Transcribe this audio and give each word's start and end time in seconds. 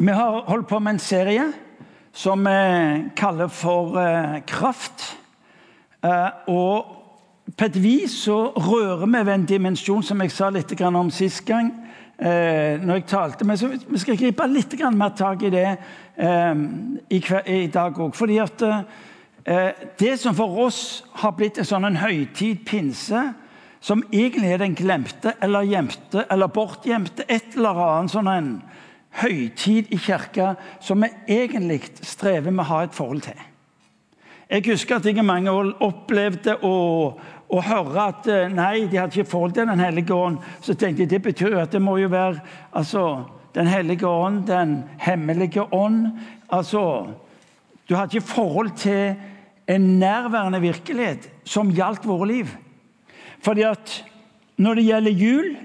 Vi 0.00 0.12
har 0.12 0.44
holdt 0.46 0.68
på 0.68 0.78
med 0.80 0.94
en 0.94 0.98
serie 0.98 1.42
som 2.16 2.40
vi 2.40 3.00
kaller 3.16 3.50
for 3.52 3.98
eh, 4.00 4.38
Kraft. 4.48 5.02
Eh, 6.00 6.48
og 6.48 6.86
på 7.52 7.68
et 7.68 7.76
vis 7.82 8.14
så 8.22 8.38
rører 8.56 9.04
vi 9.04 9.20
ved 9.26 9.34
en 9.34 9.44
dimensjon 9.44 10.00
som 10.02 10.22
jeg 10.24 10.32
sa 10.32 10.48
litt 10.48 10.72
om 10.80 11.10
sist 11.12 11.44
gang. 11.44 11.68
Eh, 12.16 12.80
når 12.80 12.94
jeg 12.94 13.06
talte, 13.12 13.44
Men 13.44 13.60
så 13.60 13.68
vi 13.68 13.98
skal 13.98 14.16
gripe 14.16 14.46
litt 14.46 14.78
mer 14.94 15.12
tak 15.12 15.42
i 15.42 15.50
det 15.50 15.76
i, 17.10 17.66
dag 17.66 18.00
òg. 18.00 18.16
Fordi 18.16 18.38
at 18.38 18.62
det 20.00 20.18
som 20.18 20.34
for 20.34 20.64
oss 20.64 21.04
har 21.12 21.36
blitt 21.36 21.58
en 21.58 21.64
sånn 21.64 21.96
høytid, 21.96 22.64
pinse, 22.64 23.34
som 23.80 24.02
egentlig 24.12 24.52
er 24.52 24.64
den 24.64 24.74
glemte 24.74 25.34
eller 25.42 25.60
gjemte 25.60 26.24
eller 26.30 26.48
bortgjemte, 26.48 27.28
et 27.28 27.56
eller 27.56 27.76
annet 27.84 28.10
sånn 28.16 28.28
en 28.28 28.54
høytid 29.10 29.90
i 29.90 29.98
kirka 29.98 30.54
som 30.80 31.02
vi 31.02 31.10
egentlig 31.26 31.82
strever 32.06 32.50
med 32.50 32.64
å 32.64 32.70
ha 32.70 32.82
et 32.84 32.94
forhold 32.96 33.24
til. 33.26 33.38
Jeg 34.50 34.66
husker 34.66 34.96
at 34.96 35.06
jeg 35.06 35.18
i 35.18 35.22
mange 35.22 35.50
år 35.50 35.72
opplevde 35.86 36.56
å, 36.66 36.76
å 37.46 37.60
høre 37.62 38.06
at 38.10 38.26
eh, 38.30 38.48
nei, 38.50 38.88
de 38.90 38.98
hadde 38.98 39.20
ikke 39.20 39.30
forhold 39.30 39.54
til 39.54 39.68
Den 39.70 39.82
hellige 39.82 40.14
ånd. 40.14 40.40
Så 40.60 40.74
tenkte 40.74 41.04
jeg 41.04 41.12
det 41.12 41.22
betyr 41.22 41.60
at 41.60 41.70
det 41.70 41.82
må 41.82 41.96
jo 42.00 42.08
være 42.10 42.40
altså, 42.72 43.24
Den 43.54 43.66
hellige 43.66 44.06
ånd, 44.06 44.46
den 44.46 44.82
hemmelige 44.98 45.62
ånd. 45.74 46.18
Altså, 46.48 47.14
Du 47.88 47.94
hadde 47.94 48.18
ikke 48.18 48.26
forhold 48.26 48.70
til 48.78 49.14
en 49.70 49.86
nærværende 49.98 50.60
virkelighet 50.60 51.30
som 51.44 51.70
gjaldt 51.70 52.06
våre 52.06 52.26
liv. 52.26 52.50
Fordi 53.42 53.62
at 53.62 54.04
når 54.58 54.74
det 54.74 54.84
gjelder 54.84 55.10
jul, 55.10 55.56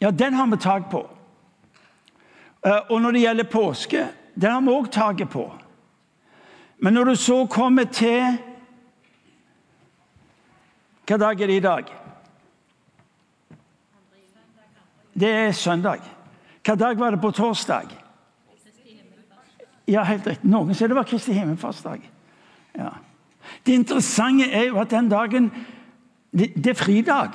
ja, 0.00 0.10
den 0.10 0.34
har 0.34 0.46
vi 0.46 0.56
tak 0.56 0.90
på. 0.90 1.04
Eh, 2.66 2.80
og 2.90 3.00
når 3.00 3.10
det 3.16 3.20
gjelder 3.24 3.44
påske, 3.52 4.08
det 4.34 4.50
har 4.50 4.60
vi 4.60 4.72
òg 4.72 4.90
taket 4.92 5.30
på. 5.32 5.46
Men 6.80 6.94
når 6.94 7.04
du 7.04 7.16
så 7.16 7.44
kommer 7.46 7.84
til 7.84 8.38
Hva 11.10 11.16
dag 11.18 11.40
er 11.42 11.48
det 11.50 11.56
i 11.58 11.62
dag? 11.64 11.88
Det 15.20 15.28
er 15.28 15.52
søndag. 15.52 16.04
Hva 16.62 16.76
dag 16.78 16.98
var 16.98 17.10
det 17.10 17.20
på 17.20 17.32
torsdag? 17.34 17.90
Ja, 19.90 20.04
helt 20.06 20.26
riktig. 20.26 20.46
Noen 20.46 20.70
sier 20.74 20.86
det 20.86 20.94
var 20.94 21.08
Kristi 21.08 21.34
himmelfartsdag. 21.34 22.04
Ja. 22.78 22.92
Det 23.66 23.74
interessante 23.74 24.46
er 24.54 24.68
jo 24.68 24.78
at 24.78 24.90
den 24.90 25.10
dagen 25.10 25.50
Det, 26.30 26.52
det 26.54 26.70
er 26.70 26.78
fridag. 26.78 27.32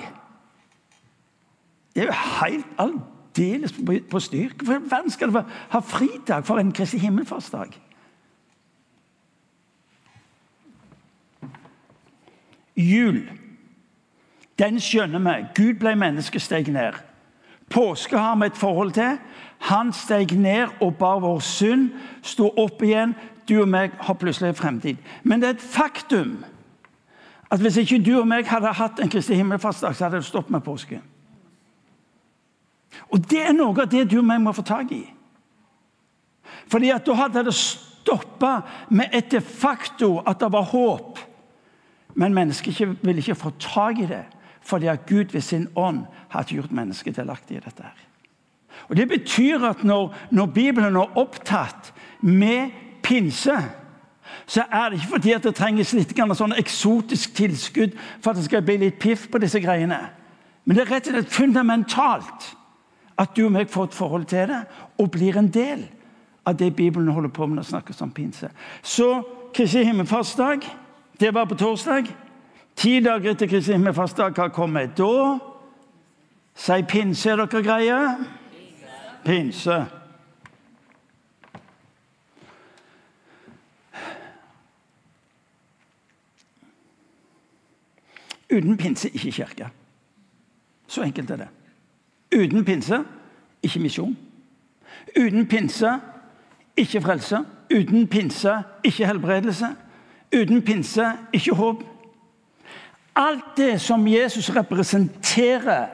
Det 1.93 2.01
er 2.01 2.05
jo 2.05 2.15
helt 2.39 2.65
aldeles 2.79 3.14
aldeles 3.35 3.73
på 4.09 4.19
styr. 4.19 4.49
Hvorfor 4.55 4.73
i 4.73 4.89
verden 4.89 5.11
skal 5.11 5.33
du 5.33 5.41
ha 5.69 5.79
fridag 5.79 6.45
for 6.45 6.57
en 6.57 6.71
Kristi 6.71 6.97
himmelfartsdag? 6.97 7.67
Jul, 12.75 13.29
den 14.59 14.79
skjønner 14.79 15.19
vi. 15.19 15.45
Gud 15.55 15.79
ble 15.79 15.95
menneske, 15.95 16.39
steg 16.39 16.67
ned. 16.67 16.93
Påske 17.69 18.17
har 18.17 18.35
vi 18.35 18.45
et 18.45 18.57
forhold 18.57 18.91
til. 18.91 19.17
Han 19.59 19.93
steg 19.93 20.35
ned 20.37 20.67
og 20.81 20.95
bar 20.95 21.19
vår 21.19 21.39
synd, 21.39 21.89
sto 22.21 22.51
opp 22.57 22.83
igjen. 22.83 23.15
Du 23.47 23.61
og 23.61 23.69
meg 23.69 23.91
har 23.99 24.13
plutselig 24.13 24.49
en 24.49 24.55
fremtid. 24.55 24.97
Men 25.23 25.41
det 25.41 25.47
er 25.47 25.53
et 25.53 25.61
faktum 25.61 26.43
at 27.51 27.61
hvis 27.61 27.77
ikke 27.77 28.03
du 28.03 28.17
og 28.19 28.27
meg 28.27 28.47
hadde 28.47 28.73
hatt 28.73 28.99
en 28.99 29.09
Kristi 29.09 29.35
himmelfartsdag, 29.37 29.95
så 29.95 30.03
hadde 30.03 30.17
det 30.17 30.25
stoppet 30.25 30.51
med 30.51 30.63
påske. 30.65 30.99
Og 33.11 33.29
Det 33.29 33.41
er 33.41 33.53
noe 33.53 33.81
av 33.81 33.89
det 33.91 34.09
du 34.11 34.19
og 34.19 34.31
jeg 34.31 34.41
må 34.41 34.51
få 34.51 34.61
tak 34.61 34.91
i. 34.91 35.03
Fordi 36.67 36.89
at 36.89 37.05
Da 37.05 37.13
hadde 37.13 37.45
det 37.45 37.53
stoppa 37.53 38.61
med 38.89 39.13
et 39.13 39.31
de 39.31 39.41
facto 39.41 40.19
at 40.27 40.39
det 40.39 40.51
var 40.51 40.63
håp. 40.63 41.19
Men 42.15 42.33
mennesket 42.33 42.97
ville 43.01 43.19
ikke 43.19 43.35
få 43.35 43.49
tak 43.59 43.99
i 43.99 44.05
det, 44.05 44.25
fordi 44.61 44.87
at 44.87 45.05
Gud 45.05 45.31
ved 45.33 45.41
sin 45.41 45.67
ånd 45.75 46.05
hadde 46.29 46.55
gjort 46.55 46.71
mennesket 46.71 47.15
delaktig 47.15 47.57
i 47.57 47.59
dette. 47.59 47.83
her. 47.83 48.05
Og 48.89 48.95
Det 48.95 49.07
betyr 49.07 49.63
at 49.63 49.83
når, 49.83 50.15
når 50.31 50.45
Bibelen 50.45 50.95
er 50.95 51.17
opptatt 51.17 51.93
med 52.21 52.69
pinse, 53.03 53.55
så 54.45 54.63
er 54.71 54.89
det 54.89 54.93
ikke 54.99 55.09
fordi 55.09 55.31
at 55.31 55.43
det 55.43 55.55
trenges 55.55 55.93
litt 55.93 56.13
sånn 56.17 56.57
eksotisk 56.57 57.33
tilskudd 57.35 57.95
for 58.21 58.31
at 58.31 58.37
det 58.37 58.45
skal 58.45 58.61
bli 58.65 58.77
litt 58.77 58.99
piff 58.99 59.27
på 59.31 59.37
disse 59.37 59.59
greiene. 59.59 59.99
Men 60.65 60.77
det 60.77 60.85
er 60.85 60.91
rett 60.95 61.07
og 61.07 61.13
slett 61.13 61.33
fundamentalt 61.33 62.55
at 63.17 63.35
du 63.35 63.45
og 63.45 63.53
meg 63.55 63.69
får 63.71 63.89
et 63.89 63.97
forhold 63.97 64.25
til 64.29 64.49
det 64.51 64.61
og 64.99 65.11
blir 65.11 65.37
en 65.39 65.47
del 65.51 65.85
av 66.45 66.57
det 66.59 66.75
Bibelen 66.75 67.13
holder 67.13 67.29
på 67.29 67.45
med 67.45 67.55
når 67.55 67.63
det 67.63 67.69
snakkes 67.69 68.01
om 68.01 68.11
pinse. 68.11 68.49
Så 68.83 69.23
Kristi 69.53 69.83
himmelfartsdag, 69.83 70.59
det 71.19 71.33
var 71.33 71.45
på 71.45 71.55
torsdag. 71.55 72.11
Ti 72.75 72.99
dager 72.99 73.31
etter 73.31 73.47
Kristi 73.47 73.71
himmelfartsdag, 73.71 74.35
hva 74.35 74.49
kommer 74.51 74.89
da? 74.97 75.37
Si 76.55 76.81
pinse, 76.87 77.29
er 77.31 77.39
dere 77.45 77.63
greie? 77.63 77.99
Pinse. 79.25 79.85
Uten 88.51 88.77
pinse 88.77 89.09
ikke 89.09 89.31
kirke. 89.31 89.69
Så 90.87 91.03
enkelt 91.03 91.31
er 91.31 91.35
det. 91.35 91.47
Uten 92.35 92.65
pinse 92.65 92.99
ikke 93.63 93.79
misjon. 93.79 94.15
Uten 95.15 95.47
pinse 95.47 95.91
ikke 96.77 97.01
frelse. 97.01 97.39
Uten 97.71 98.07
pinse 98.07 98.53
ikke 98.83 99.07
helbredelse. 99.07 99.71
Uten 100.35 100.61
pinse 100.61 101.05
ikke 101.33 101.55
håp. 101.55 101.83
Alt 103.15 103.57
det 103.57 103.81
som 103.81 104.07
Jesus 104.07 104.49
representerer, 104.55 105.87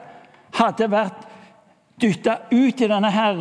hadde 0.52 0.90
vært 0.90 1.22
dytta 2.02 2.34
ut 2.50 2.80
i 2.82 2.88
denne 2.90 3.08
her 3.08 3.38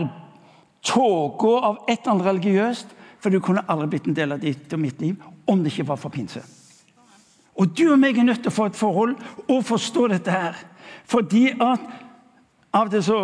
tåka 0.86 1.56
av 1.68 1.82
et 1.90 2.00
eller 2.00 2.14
annet 2.14 2.28
religiøst. 2.30 2.94
For 3.22 3.30
du 3.30 3.42
kunne 3.44 3.66
aldri 3.70 3.90
blitt 3.92 4.08
en 4.10 4.18
del 4.18 4.34
av 4.34 4.42
ditt 4.42 4.72
og 4.74 4.82
mitt 4.82 5.02
liv 5.02 5.18
om 5.50 5.60
det 5.62 5.74
ikke 5.74 5.90
var 5.92 6.00
for 6.00 6.14
pinse. 6.14 6.42
Og 7.60 7.74
du 7.78 7.92
og 7.92 8.00
meg 8.00 8.18
er 8.18 8.26
nødt 8.26 8.42
til 8.46 8.50
å 8.50 8.56
få 8.56 8.70
et 8.70 8.80
forhold 8.80 9.18
og 9.48 9.66
forstå 9.68 10.08
dette 10.14 10.32
her. 10.34 10.56
Fordi 11.06 11.52
at 11.52 11.84
av 12.74 12.88
og 12.88 12.92
til 12.92 13.04
så 13.04 13.20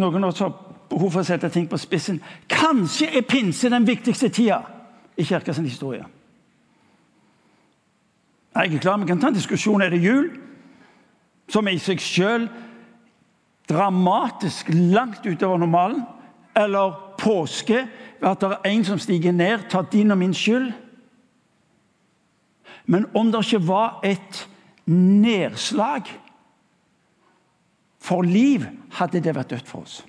noen 0.00 0.24
har 0.24 0.52
behov 0.90 1.10
for 1.10 1.22
å 1.22 1.26
sette 1.26 1.48
ting 1.52 1.68
på 1.70 1.78
spissen. 1.80 2.20
Kanskje 2.50 3.10
er 3.16 3.28
pinse 3.28 3.70
den 3.70 3.86
viktigste 3.86 4.28
tida 4.28 4.60
i 5.16 5.24
kirkens 5.24 5.58
historie. 5.58 6.04
Jeg 8.54 8.60
er 8.60 8.70
ikke 8.70 8.78
klar, 8.78 8.96
Vi 8.98 9.06
kan 9.06 9.20
ta 9.20 9.28
en 9.28 9.34
diskusjon. 9.34 9.82
Er 9.82 9.90
det 9.90 10.02
jul, 10.02 10.30
som 11.48 11.66
er 11.66 11.72
i 11.72 11.78
seg 11.78 12.00
sjøl 12.00 12.48
dramatisk 13.68 14.68
langt 14.74 15.26
utover 15.26 15.58
normalen? 15.58 16.02
Eller 16.56 17.14
påske, 17.18 17.86
ved 18.20 18.28
at 18.28 18.40
det 18.40 18.50
er 18.50 18.70
en 18.70 18.84
som 18.84 18.98
stiger 18.98 19.32
ned, 19.32 19.68
tar 19.70 19.82
din 19.82 20.10
og 20.10 20.18
min 20.18 20.34
skyld? 20.34 20.72
Men 22.86 23.06
om 23.14 23.32
det 23.32 23.44
ikke 23.44 23.68
var 23.68 24.00
et 24.04 24.48
nedslag 24.86 26.10
for 28.00 28.24
liv 28.24 28.64
hadde 28.96 29.20
det 29.20 29.34
vært 29.36 29.52
dødt 29.52 29.68
for 29.68 29.84
oss. 29.84 30.00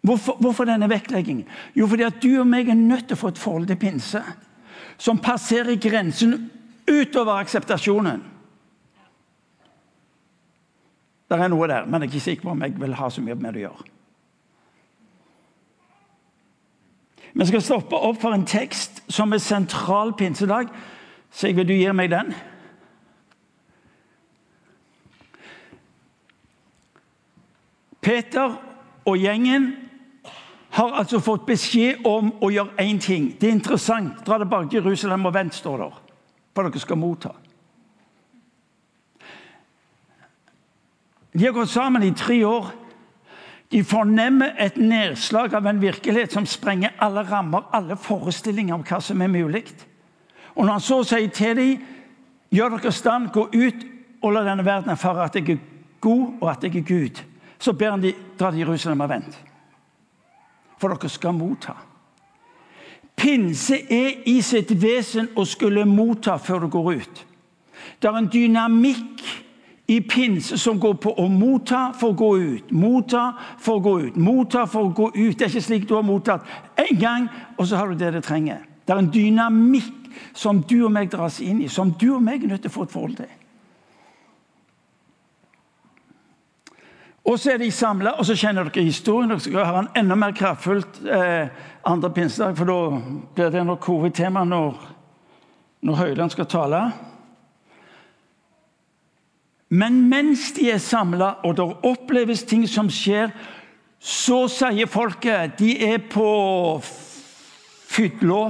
Hvorfor, 0.00 0.36
hvorfor, 0.40 0.64
denne 0.64 0.88
vektleggingen? 0.88 1.48
Jo, 1.76 1.86
fordi 1.86 2.06
at 2.06 2.22
du 2.22 2.40
og 2.40 2.48
meg 2.48 2.68
er 2.68 2.78
nødt 2.78 3.08
til 3.08 3.18
å 3.18 3.20
få 3.20 3.32
et 3.34 3.40
forhold 3.40 3.68
til 3.68 3.80
pinse 3.80 4.22
som 5.00 5.20
passerer 5.20 5.76
grensen 5.80 6.50
utover 6.88 7.40
akseptasjonen. 7.40 8.22
Det 11.30 11.38
er 11.38 11.52
noe 11.52 11.68
der, 11.70 11.86
men 11.86 12.02
jeg 12.02 12.08
er 12.08 12.12
ikke 12.12 12.24
sikker 12.24 12.48
på 12.48 12.54
om 12.54 12.62
jeg 12.64 12.76
vil 12.80 12.96
ha 12.98 13.08
så 13.12 13.22
mye 13.22 13.36
med 13.38 13.54
det 13.54 13.60
å 13.60 13.68
gjøre. 13.68 13.88
Vi 17.30 17.46
skal 17.46 17.62
stoppe 17.62 17.98
opp 18.08 18.18
for 18.24 18.34
en 18.34 18.46
tekst 18.48 19.04
som 19.12 19.30
er 19.32 19.42
sentral 19.42 20.16
pinsedag. 20.18 20.72
Vil 21.40 21.68
du 21.68 21.76
gi 21.76 21.92
meg 21.94 22.10
den? 22.10 22.32
Peter 28.00 28.56
og 29.04 29.16
gjengen 29.18 29.72
har 30.70 30.94
altså 31.00 31.18
fått 31.20 31.46
beskjed 31.48 32.06
om 32.06 32.30
å 32.40 32.50
gjøre 32.52 32.78
én 32.84 33.00
ting. 33.02 33.32
Det 33.40 33.48
er 33.48 33.56
interessant. 33.58 34.22
Dra 34.26 34.38
tilbake 34.38 34.70
til 34.70 34.84
Jerusalem 34.84 35.26
og 35.26 35.34
vent, 35.34 35.54
står 35.54 35.82
der. 35.82 35.96
For 36.54 36.66
dere 36.66 36.82
skal 36.82 37.00
motta. 37.00 37.32
De 41.30 41.44
har 41.44 41.54
gått 41.54 41.70
sammen 41.70 42.02
i 42.06 42.14
tre 42.14 42.40
år. 42.46 42.70
De 43.70 43.84
fornemmer 43.86 44.56
et 44.58 44.78
nedslag 44.82 45.54
av 45.54 45.66
en 45.70 45.82
virkelighet 45.82 46.32
som 46.34 46.46
sprenger 46.46 46.96
alle 46.98 47.22
rammer, 47.28 47.68
alle 47.72 47.94
forestillinger 47.98 48.74
om 48.74 48.82
hva 48.86 48.98
som 49.02 49.22
er 49.22 49.30
mulig. 49.30 49.68
Og 50.56 50.64
når 50.64 50.72
han 50.72 50.82
så 50.82 51.02
sier 51.06 51.30
til 51.34 51.58
dem, 51.58 51.84
gjør 52.50 52.78
dere 52.78 52.92
stand, 52.94 53.30
gå 53.30 53.46
ut 53.46 53.84
og 54.22 54.34
la 54.34 54.42
denne 54.46 54.66
verden 54.66 54.90
erfare 54.90 55.28
at 55.28 55.38
jeg 55.38 55.54
er 55.54 55.60
god, 56.02 56.24
og 56.40 56.48
at 56.50 56.66
jeg 56.66 56.80
er 56.80 56.88
Gud 56.88 57.22
så 57.60 57.72
ber 57.76 57.90
han 57.90 58.02
de 58.02 58.14
dra 58.38 58.50
til 58.50 58.64
Jerusalem 58.64 59.00
og 59.00 59.08
vente. 59.08 59.38
for 60.80 60.88
dere 60.88 61.08
skal 61.12 61.34
motta. 61.36 61.74
Pinse 63.16 63.76
er 63.92 64.22
i 64.24 64.38
sitt 64.40 64.70
vesen 64.80 65.28
å 65.36 65.44
skulle 65.44 65.84
motta 65.84 66.38
før 66.40 66.64
du 66.64 66.68
går 66.72 66.86
ut. 66.94 67.26
Det 68.00 68.08
er 68.08 68.16
en 68.16 68.30
dynamikk 68.32 69.20
i 69.92 69.98
pinse 70.00 70.56
som 70.58 70.78
går 70.80 70.94
på 71.02 71.12
å 71.20 71.26
motta 71.28 71.90
for 72.00 72.14
å 72.14 72.16
gå 72.16 72.30
ut. 72.38 72.72
Motta 72.72 73.26
for 73.58 73.76
å 73.76 73.84
gå 73.84 73.94
ut. 74.06 74.16
Motta 74.16 74.64
for 74.64 74.88
å 74.88 74.94
gå 74.96 75.10
ut. 75.14 75.36
Det 75.36 75.44
er 75.44 75.52
ikke 75.52 75.66
slik 75.66 75.88
du 75.88 75.94
har 75.98 76.06
mottatt 76.06 76.46
én 76.80 76.96
gang, 77.00 77.28
og 77.58 77.66
så 77.66 77.76
har 77.76 77.90
du 77.90 78.00
det 78.00 78.14
du 78.14 78.20
trenger. 78.24 78.64
Det 78.86 78.94
er 78.94 79.02
en 79.02 79.12
dynamikk 79.12 79.92
som 80.32 80.62
du 80.62 80.78
og 80.86 80.94
meg 80.94 81.10
dras 81.12 81.42
inn 81.44 81.60
i, 81.60 81.68
som 81.68 81.92
du 81.92 82.14
og 82.14 82.22
meg 82.24 82.44
er 82.44 82.54
nødt 82.54 82.64
til 82.64 82.72
å 82.72 82.78
få 82.78 82.88
et 82.88 82.94
forhold 82.94 83.20
til. 83.20 83.36
Og 87.30 87.38
så 87.38 87.52
er 87.52 87.60
de 87.62 87.70
samla, 87.70 88.16
og 88.18 88.26
så 88.26 88.34
kjenner 88.34 88.66
dere 88.66 88.88
historien. 88.88 89.30
Dere 89.30 89.42
skal 89.44 89.68
ha 89.68 89.82
en 89.84 89.90
enda 90.00 90.16
mer 90.18 90.32
kraftfullt 90.34 90.98
eh, 91.06 91.52
andre 91.86 92.10
pinsedag, 92.10 92.56
for 92.58 92.66
da 92.66 92.78
blir 93.36 93.52
det 93.54 93.62
nok 93.68 93.86
hovedtema 93.86 94.42
når, 94.48 94.80
når 95.86 96.00
Høyland 96.00 96.34
skal 96.34 96.48
tale. 96.50 96.80
Men 99.70 100.00
mens 100.10 100.48
de 100.56 100.72
er 100.72 100.82
samla, 100.82 101.36
og 101.46 101.54
det 101.60 101.68
oppleves 101.86 102.42
ting 102.50 102.66
som 102.66 102.90
skjer, 102.90 103.30
så 104.00 104.42
sier 104.50 104.90
folket 104.90 105.54
de 105.60 105.76
er 105.86 106.02
på 106.10 106.26
fylla. 107.94 108.48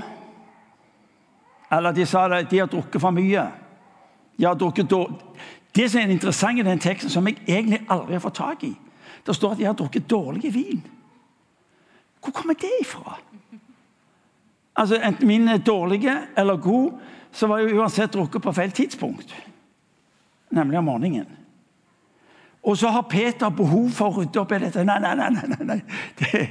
Eller 1.69 1.93
de 1.93 2.07
sa 2.09 2.25
det, 2.33 2.47
de 2.49 2.63
har 2.63 2.71
drukket 2.73 3.03
for 3.03 3.13
mye. 3.13 3.45
De 4.41 4.49
har 4.49 4.57
drukket 4.57 4.89
dårlig. 4.89 5.21
Det 5.77 5.91
som 5.91 6.01
er 6.01 6.11
interessant 6.11 6.59
i 6.59 6.63
den 6.67 6.79
teksten, 6.79 7.11
som 7.11 7.27
jeg 7.27 7.39
egentlig 7.47 7.81
aldri 7.89 8.17
har 8.17 8.25
fått 8.25 8.41
tak 8.41 8.65
i, 8.65 8.75
det 9.27 9.37
står 9.37 9.53
at 9.53 9.59
de 9.59 9.65
har 9.69 9.77
drukket 9.79 10.11
dårlig 10.11 10.55
vin. 10.55 10.83
Hvor 12.21 12.33
kommer 12.33 12.55
det 12.55 12.71
ifra? 12.81 13.19
Altså, 14.77 15.01
Enten 15.05 15.27
min 15.27 15.49
er 15.49 15.59
dårlige 15.59 16.19
eller 16.37 16.57
god, 16.57 16.93
så 17.33 17.47
var 17.47 17.59
jeg 17.59 17.77
uansett 17.77 18.13
drukket 18.13 18.43
på 18.43 18.53
feil 18.53 18.71
tidspunkt. 18.71 19.35
Nemlig 20.51 20.79
om 20.79 20.85
morgenen. 20.85 21.27
Og 22.63 22.77
så 22.77 22.89
har 22.89 23.03
Peter 23.03 23.49
behov 23.49 23.91
for 23.91 24.11
å 24.11 24.21
rydde 24.21 24.41
opp 24.41 24.53
i 24.53 24.59
dette. 24.61 24.85
Nei, 24.85 24.99
nei, 25.01 25.15
nei. 25.17 25.31
nei, 25.31 25.65
nei. 25.65 25.79
Det, 26.19 26.49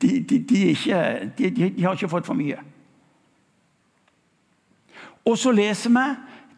de, 0.00 0.20
de, 0.20 0.38
de, 0.38 0.60
ikke, 0.70 1.30
de, 1.38 1.82
har 1.84 1.92
ikke 1.92 2.08
fått 2.08 2.26
for 2.26 2.38
mye. 2.38 2.62
Og 5.24 5.38
så 5.38 5.52
leser 5.52 5.92
vi 5.92 6.06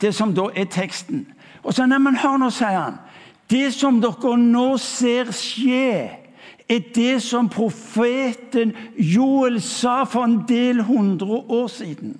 det 0.00 0.12
som 0.14 0.34
da 0.34 0.46
er 0.54 0.68
teksten. 0.70 1.24
Og 1.66 1.74
så, 1.74 1.86
nei, 1.86 1.98
men 1.98 2.18
hør 2.22 2.38
nå, 2.38 2.50
sier 2.54 2.78
han. 2.78 3.00
Det 3.50 3.72
som 3.74 3.98
dere 4.02 4.36
nå 4.38 4.68
ser 4.82 5.32
skje, 5.34 5.90
er 6.66 6.86
det 6.94 7.20
som 7.22 7.48
profeten 7.50 8.72
Joel 8.98 9.60
sa 9.62 10.00
for 10.06 10.26
en 10.26 10.40
del 10.48 10.82
hundre 10.86 11.42
år 11.46 11.68
siden. 11.70 12.16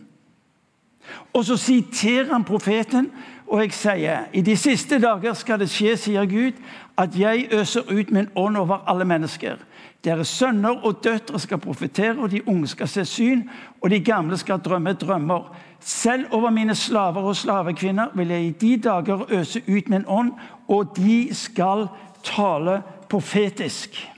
Og 1.35 1.45
så 1.47 1.57
siterer 1.59 2.33
han 2.33 2.47
profeten, 2.47 3.11
og 3.47 3.63
jeg 3.63 3.75
sier 3.75 4.31
i 4.35 4.43
de 4.43 4.57
siste 4.59 4.99
dager 5.03 5.35
skal 5.39 5.61
det 5.63 5.71
skje, 5.71 5.95
sier 5.99 6.27
Gud, 6.31 6.59
at 6.99 7.15
jeg 7.19 7.49
øser 7.55 7.87
ut 7.91 8.11
min 8.11 8.31
ånd 8.35 8.59
over 8.59 8.83
alle 8.91 9.07
mennesker. 9.07 9.59
Deres 10.05 10.29
sønner 10.29 10.85
og 10.85 11.05
døtre 11.05 11.39
skal 11.41 11.59
profetere, 11.59 12.19
og 12.19 12.31
de 12.31 12.49
unge 12.49 12.67
skal 12.67 12.89
se 12.89 13.05
syn, 13.05 13.49
og 13.81 13.91
de 13.91 14.01
gamle 14.01 14.37
skal 14.39 14.59
drømme 14.59 14.93
drømmer. 14.93 15.57
Selv 15.81 16.27
over 16.31 16.51
mine 16.51 16.75
slaver 16.75 17.23
og 17.23 17.37
slavekvinner 17.37 18.07
vil 18.15 18.29
jeg 18.29 18.45
i 18.45 18.51
de 18.51 18.77
dager 18.77 19.33
øse 19.33 19.63
ut 19.69 19.89
min 19.89 20.05
ånd, 20.07 20.33
og 20.69 20.97
de 20.97 21.35
skal 21.35 21.87
tale 22.25 22.83
profetisk. 23.09 24.13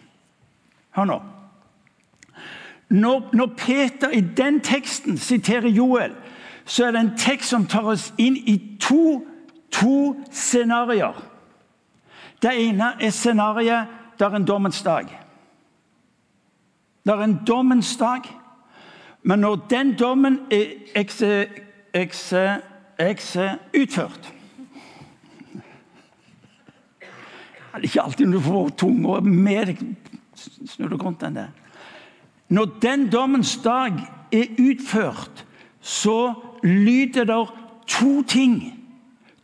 Hør 0.91 1.05
nå. 1.05 1.21
Når, 2.89 3.29
når 3.33 3.47
Peter 3.57 4.11
i 4.11 4.21
den 4.21 4.61
teksten 4.61 5.19
siterer 5.19 5.69
Joel, 5.69 6.13
så 6.65 6.87
er 6.87 6.91
det 6.91 7.01
en 7.01 7.19
tekst 7.19 7.51
som 7.51 7.67
tar 7.67 7.85
oss 7.89 8.13
inn 8.19 8.37
i 8.37 8.57
to, 8.81 9.25
to 9.73 10.17
scenarioer. 10.33 11.17
Det 12.43 12.53
ene 12.55 12.93
er 13.01 13.11
scenarioet 13.11 13.87
der 14.19 14.37
en 14.37 14.45
dommens 14.45 14.83
dag. 14.83 15.28
Det 17.09 17.15
er 17.15 17.25
en 17.25 17.41
dommens 17.47 17.97
dag. 17.97 18.21
Men 19.23 19.39
når 19.39 19.57
den 19.71 19.95
dommen 19.99 20.41
er 20.53 20.65
ekse, 20.95 21.47
ekse, 21.95 22.43
ekse 23.01 23.47
utført 23.77 24.35
Det 27.73 27.85
er 27.85 27.87
ikke 27.87 28.03
alltid 28.03 28.33
du 28.33 28.41
får 28.41 28.69
tunga 28.69 29.21
med 29.21 29.71
deg 29.71 29.81
rundt 31.01 31.21
den 31.21 31.37
der. 31.37 31.49
Når 32.49 32.67
den 32.83 33.09
dommens 33.13 33.57
dag 33.65 33.93
er 34.33 34.45
utført, 34.59 35.47
så 35.81 36.35
lyder 36.63 37.25
det 37.25 37.47
to 37.87 38.23
ting. 38.23 38.85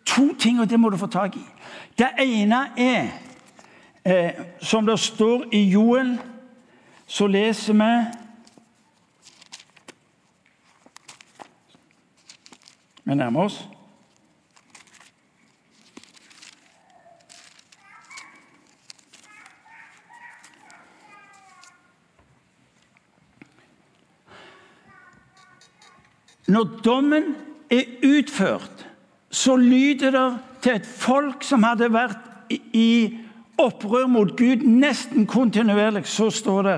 To 0.04 0.34
ting, 0.34 0.60
og 0.60 0.70
det 0.70 0.80
må 0.80 0.90
du 0.90 0.96
få 0.96 1.06
tak 1.06 1.36
i. 1.36 1.46
Det 1.98 2.10
ene 2.18 2.66
er, 2.76 3.08
eh, 4.04 4.30
som 4.60 4.86
det 4.86 4.98
står 4.98 5.44
i 5.52 5.70
Joel 5.70 6.18
så 7.06 7.26
leser 7.26 7.72
vi 7.72 7.90
Vi 13.04 13.14
nærmer 13.14 13.44
oss. 13.44 13.58
Når 26.48 26.64
dommen 26.84 27.34
er 27.70 27.84
utført, 28.04 28.86
så 29.30 29.56
lyder 29.56 30.10
det 30.10 30.38
til 30.62 30.76
et 30.78 30.86
folk 30.86 31.44
som 31.44 31.64
hadde 31.66 31.92
vært 31.92 32.52
i 32.72 33.18
opprør 33.60 34.06
mot 34.10 34.30
Gud 34.38 34.64
nesten 34.66 35.26
kontinuerlig, 35.30 36.04
så 36.06 36.30
står 36.30 36.62
det 36.66 36.76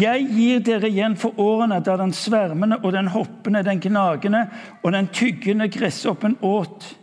Jeg 0.00 0.26
gir 0.34 0.62
dere 0.66 0.90
igjen 0.90 1.16
for 1.16 1.38
årene 1.40 1.80
da 1.84 1.96
den 2.00 2.12
svermende 2.12 2.80
og 2.82 2.92
den 2.92 3.10
hoppende, 3.14 3.64
den 3.64 3.80
gnagende 3.80 4.46
og 4.82 4.92
den 4.92 5.08
tyggende 5.14 5.68
gresshoppen 5.72 6.36
åt 6.42 6.94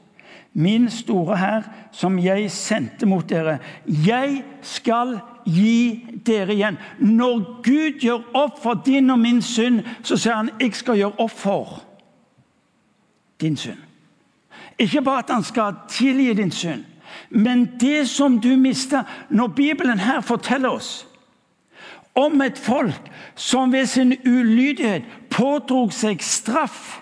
min 0.56 0.88
store 0.90 1.36
hær, 1.36 1.66
som 1.92 2.16
jeg 2.20 2.48
sendte 2.52 3.06
mot 3.06 3.28
dere. 3.28 3.58
Jeg 3.86 4.44
skal 4.64 5.18
gi 5.44 6.22
dere 6.26 6.56
igjen. 6.56 6.78
Når 7.00 7.42
Gud 7.66 8.00
gjør 8.00 8.24
opp 8.34 8.62
for 8.64 8.80
din 8.86 9.12
og 9.12 9.20
min 9.20 9.42
synd, 9.44 9.82
så 10.04 10.16
sier 10.16 10.40
han 10.40 10.54
jeg 10.62 10.72
skal 10.80 11.02
gjøre 11.02 11.20
opp 11.26 11.36
for 11.36 11.82
din 13.42 13.60
synd. 13.60 13.82
Ikke 14.80 15.04
bare 15.04 15.24
at 15.24 15.36
han 15.36 15.44
skal 15.44 15.76
tilgi 15.92 16.34
din 16.34 16.52
synd, 16.52 16.84
men 17.30 17.66
det 17.80 18.08
som 18.10 18.40
du 18.40 18.56
mista 18.58 19.04
Når 19.30 19.48
Bibelen 19.48 20.00
her 20.00 20.22
forteller 20.22 20.70
oss 20.70 21.08
om 22.16 22.42
et 22.42 22.60
folk 22.60 23.10
som 23.36 23.74
ved 23.74 23.86
sin 23.86 24.14
ulydighet 24.26 25.04
pådrog 25.30 25.94
seg 25.94 26.22
straff 26.24 27.02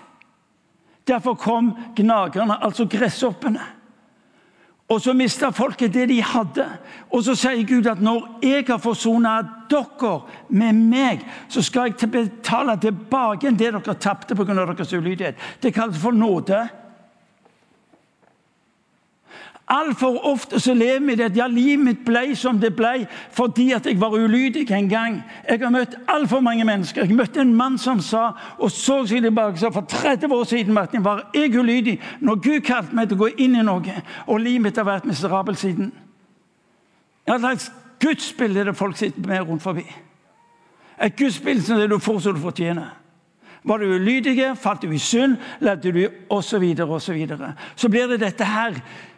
Derfor 1.06 1.34
kom 1.34 1.74
gnagerne, 1.96 2.56
altså 2.64 2.86
gresshoppene. 2.88 3.60
Og 4.88 5.00
så 5.00 5.12
mista 5.16 5.48
folket 5.52 5.94
det 5.94 6.08
de 6.08 6.20
hadde. 6.22 6.64
Og 7.12 7.24
så 7.24 7.34
sier 7.36 7.64
Gud 7.68 7.86
at 7.88 8.02
når 8.04 8.26
jeg 8.44 8.66
har 8.68 8.80
forsona 8.80 9.38
dere 9.70 10.14
med 10.48 10.80
meg, 10.90 11.24
så 11.48 11.62
skal 11.64 11.92
jeg 11.92 12.10
betale 12.12 12.76
tilbake 12.80 13.52
det 13.52 13.72
dere 13.72 13.96
tapte 14.00 14.36
pga. 14.36 14.54
deres 14.54 14.92
ulydighet. 14.92 15.36
Det 15.62 15.74
kalles 15.74 15.98
for 15.98 16.12
nåde. 16.12 16.68
Altfor 19.68 20.26
ofte 20.28 20.60
så 20.60 20.74
lever 20.74 21.06
vi 21.06 21.14
det 21.16 21.24
at 21.24 21.36
ja, 21.36 21.46
livet 21.48 21.84
mitt 21.84 22.00
ble 22.04 22.34
som 22.36 22.58
det 22.60 22.74
ble 22.76 23.06
fordi 23.32 23.70
at 23.72 23.86
jeg 23.88 23.96
var 24.00 24.12
ulydig 24.12 24.66
en 24.76 24.88
gang. 24.88 25.14
Jeg 25.48 25.62
har 25.62 25.70
møtt 25.72 25.94
altfor 26.08 26.42
mange 26.44 26.66
mennesker. 26.68 27.06
Jeg 27.06 27.16
møtte 27.16 27.40
en 27.40 27.54
mann 27.56 27.78
som 27.80 28.02
sa 28.04 28.26
og 28.58 28.68
så 28.70 28.98
seg 29.08 29.24
tilbake 29.24 29.62
sa 29.62 29.70
for 29.72 29.88
30 29.88 30.34
år 30.36 30.44
siden 30.50 30.76
jeg 30.92 31.04
var 31.04 31.22
jeg 31.34 31.54
ulydig 31.56 31.96
når 32.20 32.42
Gud 32.44 32.60
kalte 32.60 32.96
meg 32.96 33.08
til 33.08 33.16
å 33.16 33.22
gå 33.24 33.30
inn 33.38 33.56
i 33.56 33.64
noe, 33.64 34.02
og 34.26 34.40
livet 34.40 34.66
mitt 34.66 34.76
har 34.76 34.84
vært 34.84 35.08
miserabelt 35.08 35.58
siden. 35.58 35.94
Hva 37.24 37.38
slags 37.40 37.70
gudsbilde 38.04 38.66
det 38.68 38.76
folk 38.76 39.00
sitter 39.00 39.24
med 39.24 39.48
rundt 39.48 39.62
forbi. 39.62 39.86
Et 41.00 41.16
gudsbilde 41.16 41.64
som 41.64 41.80
det 41.80 41.88
du 41.90 41.98
får 41.98 42.20
som 42.20 42.36
du 42.36 42.40
fortjener. 42.40 42.92
Var 43.64 43.78
du 43.80 43.94
ulydig, 43.96 44.36
falt 44.60 44.82
du 44.82 44.92
i 44.92 45.00
synd, 45.00 45.38
levde 45.60 45.92
du 45.92 46.02
osv., 46.28 46.28
osv. 46.28 46.44
Så, 46.44 46.58
videre, 46.60 46.88
og 46.92 47.00
så, 47.00 47.52
så 47.76 47.88
blir 47.88 48.12
det 48.12 48.20
dette 48.20 48.44
her 48.44 48.76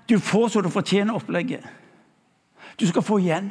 du 0.09 0.19
får 0.19 0.49
så 0.49 0.61
du 0.61 0.71
fortjener 0.71 1.15
opplegget. 1.15 1.65
Du 2.81 2.87
skal 2.87 3.03
få 3.03 3.19
igjen. 3.19 3.51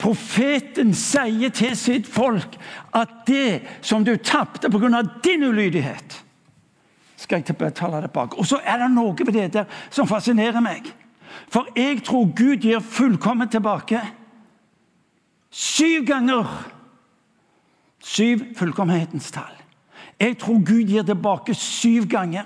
Profeten 0.00 0.94
sier 0.96 1.52
til 1.52 1.76
sitt 1.76 2.08
folk 2.08 2.56
at 2.96 3.12
det 3.28 3.60
som 3.84 4.04
du 4.04 4.16
tapte 4.16 4.70
pga. 4.70 5.02
din 5.24 5.42
ulydighet, 5.44 6.24
skal 7.16 7.42
jeg 7.46 7.56
betale 7.56 8.00
tilbake. 8.00 8.38
Og 8.38 8.46
så 8.46 8.60
er 8.64 8.78
det 8.78 8.90
noe 8.90 9.14
ved 9.18 9.32
det 9.32 9.52
der 9.52 9.64
som 9.90 10.08
fascinerer 10.08 10.60
meg. 10.60 10.88
For 11.48 11.68
jeg 11.76 12.02
tror 12.04 12.32
Gud 12.36 12.56
gir 12.56 12.80
fullkomment 12.80 13.50
tilbake. 13.50 14.00
Syv 15.50 16.04
ganger. 16.06 16.46
Syv 18.02 18.54
fullkommenhetens 18.56 19.30
tall. 19.30 19.56
Jeg 20.20 20.38
tror 20.38 20.64
Gud 20.64 20.88
gir 20.88 21.02
tilbake 21.02 21.54
syv 21.54 22.06
ganger 22.08 22.44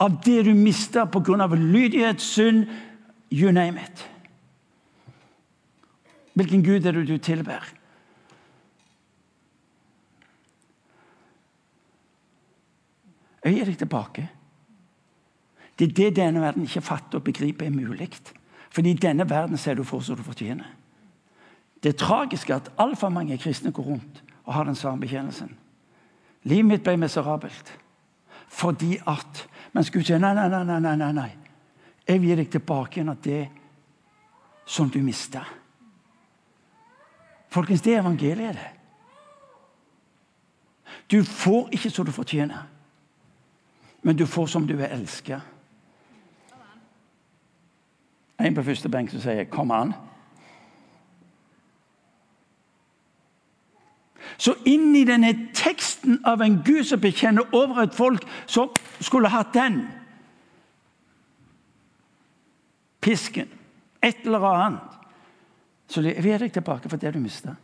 av 0.00 0.20
det 0.24 0.44
du 0.44 0.54
mister 0.54 1.04
pga. 1.04 1.46
lydighet, 1.46 2.20
synd, 2.20 2.66
you 3.30 3.52
name 3.52 3.80
it. 3.80 4.10
Hvilken 6.34 6.62
gud 6.62 6.86
er 6.86 6.92
det 6.92 7.08
du 7.08 7.18
tilber? 7.18 7.74
Jeg 13.44 13.54
gir 13.54 13.64
deg 13.64 13.78
tilbake. 13.78 14.28
Det 15.78 15.88
er 15.88 15.92
det 15.96 16.16
denne 16.16 16.40
verden 16.40 16.62
ikke 16.62 16.80
fatter 16.84 17.18
og 17.18 17.24
begriper 17.24 17.66
er 17.66 17.70
mulig. 17.70 18.10
Fordi 18.70 18.90
i 18.90 18.94
denne 19.00 19.30
verden 19.30 19.56
ser 19.56 19.74
du 19.74 19.84
for 19.84 20.00
som 20.00 20.16
du 20.16 20.22
fortjener. 20.22 20.68
Det 21.82 22.02
er 22.02 22.54
at 22.54 22.72
altfor 22.78 23.08
mange 23.08 23.38
kristne 23.38 23.72
går 23.72 23.82
rundt 23.82 24.22
og 24.44 24.54
har 24.54 24.64
den 24.64 24.74
samme 24.74 25.00
bekjennelsen. 25.00 25.56
Livet 26.42 26.66
mitt 26.66 26.82
ble 26.82 26.96
miserabelt 26.96 27.78
fordi 28.50 28.98
at 29.06 29.46
Men 29.72 29.86
Gud 29.92 30.04
sier 30.04 30.18
nei, 30.18 30.34
nei, 30.34 30.48
nei, 30.50 30.80
nei, 30.80 30.96
nei, 30.96 31.12
nei. 31.12 31.30
Jeg 32.08 32.20
gir 32.24 32.40
deg 32.40 32.50
tilbake 32.50 32.98
igjen 32.98 33.12
av 33.12 33.20
det 33.22 33.44
som 34.66 34.90
du 34.90 34.98
mista. 35.02 35.44
Folkens, 37.50 37.82
det 37.82 37.94
er 37.94 38.02
evangeliet, 38.02 38.58
det. 38.58 38.70
Du 41.10 41.24
får 41.26 41.72
ikke 41.74 41.90
som 41.90 42.06
du 42.06 42.12
fortjener, 42.14 42.66
men 44.02 44.16
du 44.16 44.26
får 44.26 44.46
som 44.46 44.66
du 44.66 44.76
er 44.78 44.94
elsket. 44.94 45.40
En 48.40 48.54
på 48.54 48.62
første 48.64 48.88
benk 48.88 49.10
som 49.10 49.20
sier 49.20 49.44
'kom 49.44 49.70
an'. 49.70 49.94
Så 54.40 54.54
inni 54.64 55.02
denne 55.04 55.34
teksten 55.52 56.22
av 56.24 56.40
en 56.40 56.62
Gud 56.64 56.86
som 56.88 57.00
bekjenner 57.00 57.50
over 57.52 57.82
et 57.82 57.96
folk 57.96 58.24
som 58.48 58.70
skulle 59.00 59.28
hatt 59.28 59.52
den 59.52 59.82
pisken, 63.00 63.48
et 64.02 64.24
eller 64.24 64.46
annet 64.48 64.96
Så 65.90 66.00
leverer 66.00 66.44
jeg 66.46 66.52
tilbake 66.52 66.88
for 66.88 67.02
det 67.02 67.10
du 67.14 67.18
mista. 67.18 67.56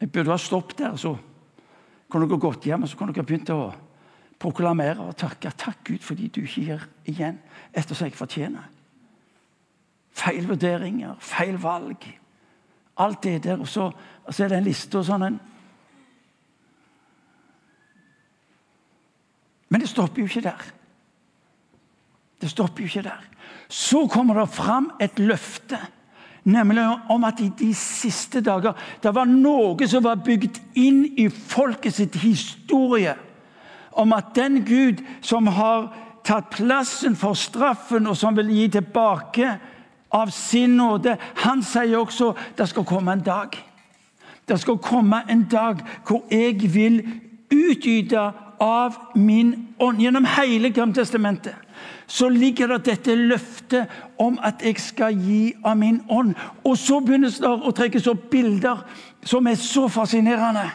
Jeg 0.00 0.08
burde 0.12 0.30
ha 0.30 0.38
stoppet 0.40 0.78
der, 0.78 0.96
så 0.96 1.12
kunne 2.08 2.24
dere 2.24 2.40
gått 2.40 2.64
hjem 2.64 2.86
og 2.86 2.88
så 2.88 2.96
kunne 2.96 3.12
dere 3.12 3.26
begynt 3.28 3.52
å 3.52 3.66
proklamere 4.40 5.04
og 5.04 5.18
takke. 5.20 5.52
Takk 5.52 5.84
Gud 5.90 6.00
fordi 6.00 6.30
du 6.32 6.40
ikke 6.40 6.64
gir 6.64 6.86
igjen 7.04 7.36
etter 7.68 7.92
som 7.92 8.08
jeg 8.08 8.16
fortjener. 8.16 8.64
Feil 10.16 10.48
vurderinger, 10.48 11.20
feil 11.20 11.60
valg. 11.60 12.08
Alt 12.98 13.22
det 13.22 13.44
der. 13.44 13.60
Og 13.60 13.68
så, 13.68 13.90
og 14.24 14.34
så 14.34 14.44
er 14.44 14.52
det 14.52 14.58
en 14.58 14.68
liste 14.68 14.98
og 14.98 15.06
sånn 15.08 15.26
en 15.30 15.40
Men 19.72 19.80
det 19.80 19.88
stopper 19.88 20.20
jo 20.20 20.28
ikke 20.28 20.44
der. 20.44 20.64
Det 22.42 22.50
stopper 22.50 22.82
jo 22.84 22.90
ikke 22.90 23.06
der. 23.06 23.22
Så 23.72 24.04
kommer 24.12 24.36
det 24.36 24.50
fram 24.52 24.90
et 25.00 25.18
løfte, 25.18 25.78
nemlig 26.44 26.84
om 27.08 27.24
at 27.24 27.40
i 27.40 27.48
de 27.58 27.70
siste 27.74 28.42
dager 28.44 28.74
Det 29.02 29.14
var 29.14 29.24
noe 29.30 29.86
som 29.88 30.04
var 30.04 30.20
bygd 30.20 30.58
inn 30.76 31.06
i 31.16 31.28
folket 31.30 31.94
sitt 31.94 32.18
historie 32.20 33.14
om 33.92 34.12
at 34.12 34.34
den 34.34 34.64
Gud 34.64 35.00
som 35.20 35.46
har 35.46 35.88
tatt 36.24 36.50
plassen 36.54 37.16
for 37.16 37.36
straffen, 37.36 38.06
og 38.06 38.16
som 38.16 38.36
vil 38.36 38.50
gi 38.54 38.68
tilbake 38.76 39.56
av 40.12 40.30
sin 40.30 40.76
nåde, 40.76 41.16
han 41.44 41.62
sier 41.64 41.98
også 41.98 42.32
det 42.58 42.68
skal 42.68 42.84
komme 42.84 43.12
en 43.12 43.24
dag. 43.24 43.56
Det 44.48 44.60
skal 44.60 44.78
komme 44.82 45.22
en 45.30 45.44
dag 45.50 45.82
hvor 46.06 46.24
jeg 46.30 46.74
vil 46.74 47.00
utgyte 47.52 48.30
av 48.60 48.96
min 49.14 49.54
ånd. 49.78 50.00
Gjennom 50.00 50.26
hele 50.36 50.70
Gammeltestamentet 50.70 51.54
så 52.06 52.28
ligger 52.28 52.68
det 52.68 52.84
dette 52.84 53.14
løftet 53.16 53.88
om 54.20 54.36
at 54.44 54.60
jeg 54.60 54.76
skal 54.82 55.16
gi 55.16 55.54
av 55.64 55.78
min 55.80 56.02
ånd. 56.12 56.34
Og 56.64 56.76
så 56.78 57.00
begynnes 57.00 57.38
det 57.40 57.48
å 57.48 57.72
trekkes 57.72 58.08
opp 58.10 58.26
bilder 58.30 58.82
som 59.24 59.46
er 59.48 59.56
så 59.56 59.86
fascinerende. 59.88 60.66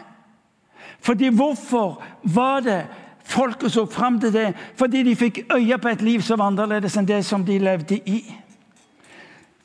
Fordi 1.04 1.30
hvorfor 1.30 2.02
var 2.24 2.66
det 2.66 2.82
Folket 3.28 3.74
så 3.74 3.84
fram 3.92 4.20
til 4.24 4.32
det 4.32 4.54
fordi 4.80 5.02
de 5.04 5.16
fikk 5.20 5.42
øye 5.52 5.78
på 5.78 5.90
et 5.92 6.02
liv 6.02 6.22
som 6.24 6.40
var 6.40 6.48
annerledes 6.48 6.96
enn 6.96 7.08
det 7.08 7.26
som 7.28 7.44
de 7.44 7.58
levde 7.60 7.98
i. 8.08 8.22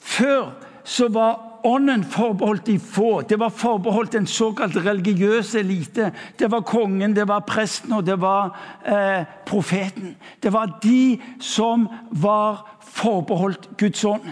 Før 0.02 0.52
så 0.85 1.09
var 1.09 1.62
ånden 1.64 2.02
forbeholdt 2.04 2.66
de 2.66 2.78
få. 2.78 3.21
Det 3.21 3.38
var 3.38 3.54
forbeholdt 3.54 4.14
en 4.18 4.26
såkalt 4.26 4.76
religiøs 4.76 5.54
elite. 5.54 6.11
Det 6.38 6.50
var 6.50 6.66
kongen, 6.66 7.16
det 7.16 7.28
var 7.28 7.47
presten 7.47 7.92
og 7.92 8.06
det 8.06 8.18
var 8.21 8.56
eh, 8.87 9.23
profeten. 9.47 10.16
Det 10.42 10.52
var 10.52 10.78
de 10.82 11.21
som 11.40 11.88
var 12.11 12.64
forbeholdt 12.82 13.68
Guds 13.78 14.04
ånd. 14.04 14.26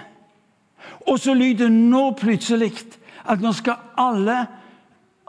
Og 1.07 1.19
så 1.19 1.35
lyder 1.35 1.69
nå 1.71 2.11
plutselig 2.19 2.73
at 3.31 3.41
nå 3.41 3.53
skal 3.55 3.79
alle 4.01 4.47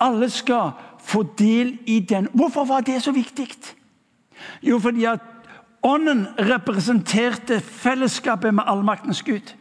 alle 0.01 0.29
skal 0.29 0.71
få 1.01 1.24
del 1.38 1.77
i 1.86 2.00
den. 2.00 2.27
Hvorfor 2.33 2.65
var 2.65 2.81
det 2.81 3.01
så 3.03 3.12
viktig? 3.12 3.48
Jo, 4.63 4.79
fordi 4.79 5.05
at 5.05 5.21
ånden 5.83 6.27
representerte 6.38 7.60
fellesskapet 7.60 8.53
med 8.53 8.63
allmaktens 8.67 9.24
Gud. 9.24 9.53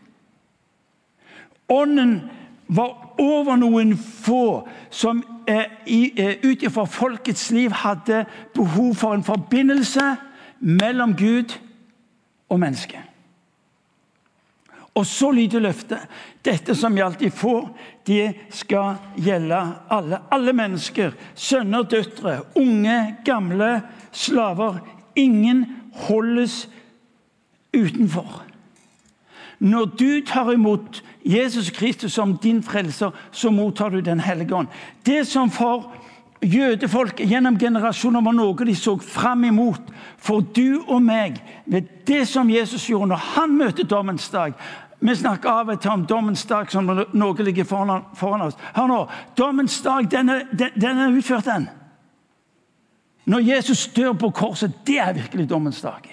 Ånden 1.70 2.30
var 2.66 3.14
over 3.18 3.58
noen 3.58 3.96
få 3.98 4.68
som 4.90 5.22
eh, 5.46 5.66
eh, 5.86 6.36
ut 6.42 6.62
ifra 6.62 6.86
folkets 6.86 7.50
liv 7.54 7.74
hadde 7.82 8.24
behov 8.54 8.94
for 8.98 9.14
en 9.14 9.26
forbindelse 9.26 10.14
mellom 10.60 11.14
Gud 11.18 11.56
og 12.50 12.60
mennesket. 12.60 13.06
Og 14.94 15.06
så 15.06 15.30
lyder 15.30 15.62
løftet. 15.62 16.02
Dette 16.44 16.74
som 16.74 16.96
gjaldt 16.98 17.22
de 17.22 17.30
få, 17.30 17.54
det 18.06 18.34
skal 18.54 18.98
gjelde 19.16 19.60
alle. 19.90 20.18
Alle 20.34 20.52
mennesker. 20.52 21.14
Sønner, 21.34 21.86
døtre, 21.86 22.40
unge, 22.58 23.16
gamle, 23.24 23.80
slaver. 24.12 24.80
Ingen 25.16 25.64
holdes 26.08 26.64
utenfor. 27.76 28.49
Når 29.60 29.84
du 30.00 30.20
tar 30.26 30.52
imot 30.52 31.02
Jesus 31.24 31.70
Kristus 31.70 32.12
som 32.12 32.36
din 32.40 32.62
frelser, 32.62 33.10
så 33.30 33.50
mottar 33.50 33.90
du 33.90 34.00
Den 34.00 34.20
hellige 34.20 34.54
ånd. 34.54 34.68
Det 35.06 35.26
som 35.26 35.50
for 35.50 35.92
jødefolk 36.42 37.20
gjennom 37.20 37.58
generasjoner 37.58 38.24
var 38.24 38.32
noe 38.32 38.64
de 38.64 38.74
så 38.74 38.96
fram 38.96 39.44
imot, 39.44 39.82
for 40.18 40.40
du 40.40 40.80
og 40.88 41.02
meg, 41.02 41.36
ved 41.66 41.82
det 42.06 42.28
som 42.28 42.50
Jesus 42.50 42.88
gjorde 42.88 43.12
når 43.12 43.26
han 43.34 43.56
møter 43.56 43.84
dommens 43.84 44.28
dag 44.28 44.54
vi 45.00 45.14
snakker 45.16 45.48
av 45.48 45.70
og 45.72 45.80
til 45.80 45.94
om 45.94 46.02
dommens 46.06 46.42
dag 46.44 46.68
som 46.72 46.88
noe 46.88 47.44
ligger 47.44 47.64
foran, 47.64 48.04
foran 48.16 48.44
oss. 48.44 48.56
Hør 48.76 48.88
nå, 48.90 48.98
Dommens 49.38 49.78
dag, 49.82 50.10
den 50.12 50.28
er, 50.28 50.42
den, 50.52 50.74
den 50.76 50.98
er 51.00 51.16
utført, 51.16 51.48
den. 51.48 51.68
Når 53.24 53.46
Jesus 53.46 53.86
dør 53.96 54.12
på 54.12 54.30
korset, 54.30 54.74
det 54.86 54.98
er 55.00 55.16
virkelig 55.16 55.48
dommens 55.48 55.80
dag. 55.80 56.04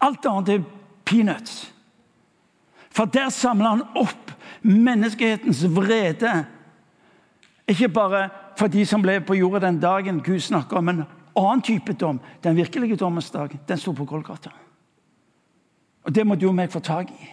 Alt 0.00 0.26
annet 0.28 0.52
er 0.52 0.66
peanuts. 1.08 1.70
For 3.00 3.08
der 3.08 3.30
samler 3.32 3.68
han 3.68 3.82
opp 3.96 4.32
menneskehetens 4.60 5.62
vrede. 5.72 6.44
Ikke 7.68 7.88
bare 7.88 8.26
for 8.58 8.68
de 8.68 8.82
som 8.84 9.00
ble 9.00 9.14
på 9.24 9.38
jorda 9.38 9.62
den 9.64 9.78
dagen 9.80 10.18
Gud 10.20 10.42
snakker 10.44 10.76
om 10.76 10.90
en 10.92 11.00
annen 11.32 11.62
type 11.64 11.94
dom. 11.96 12.18
Den 12.44 12.58
virkelige 12.58 12.98
dommens 13.00 13.30
dag, 13.30 13.56
den 13.68 13.80
sto 13.80 13.94
på 13.96 14.04
Golgata. 14.04 14.50
Og 16.04 16.14
Det 16.14 16.26
må 16.26 16.34
du 16.34 16.48
og 16.48 16.54
meg 16.54 16.68
få 16.72 16.80
tak 16.84 17.08
i. 17.08 17.30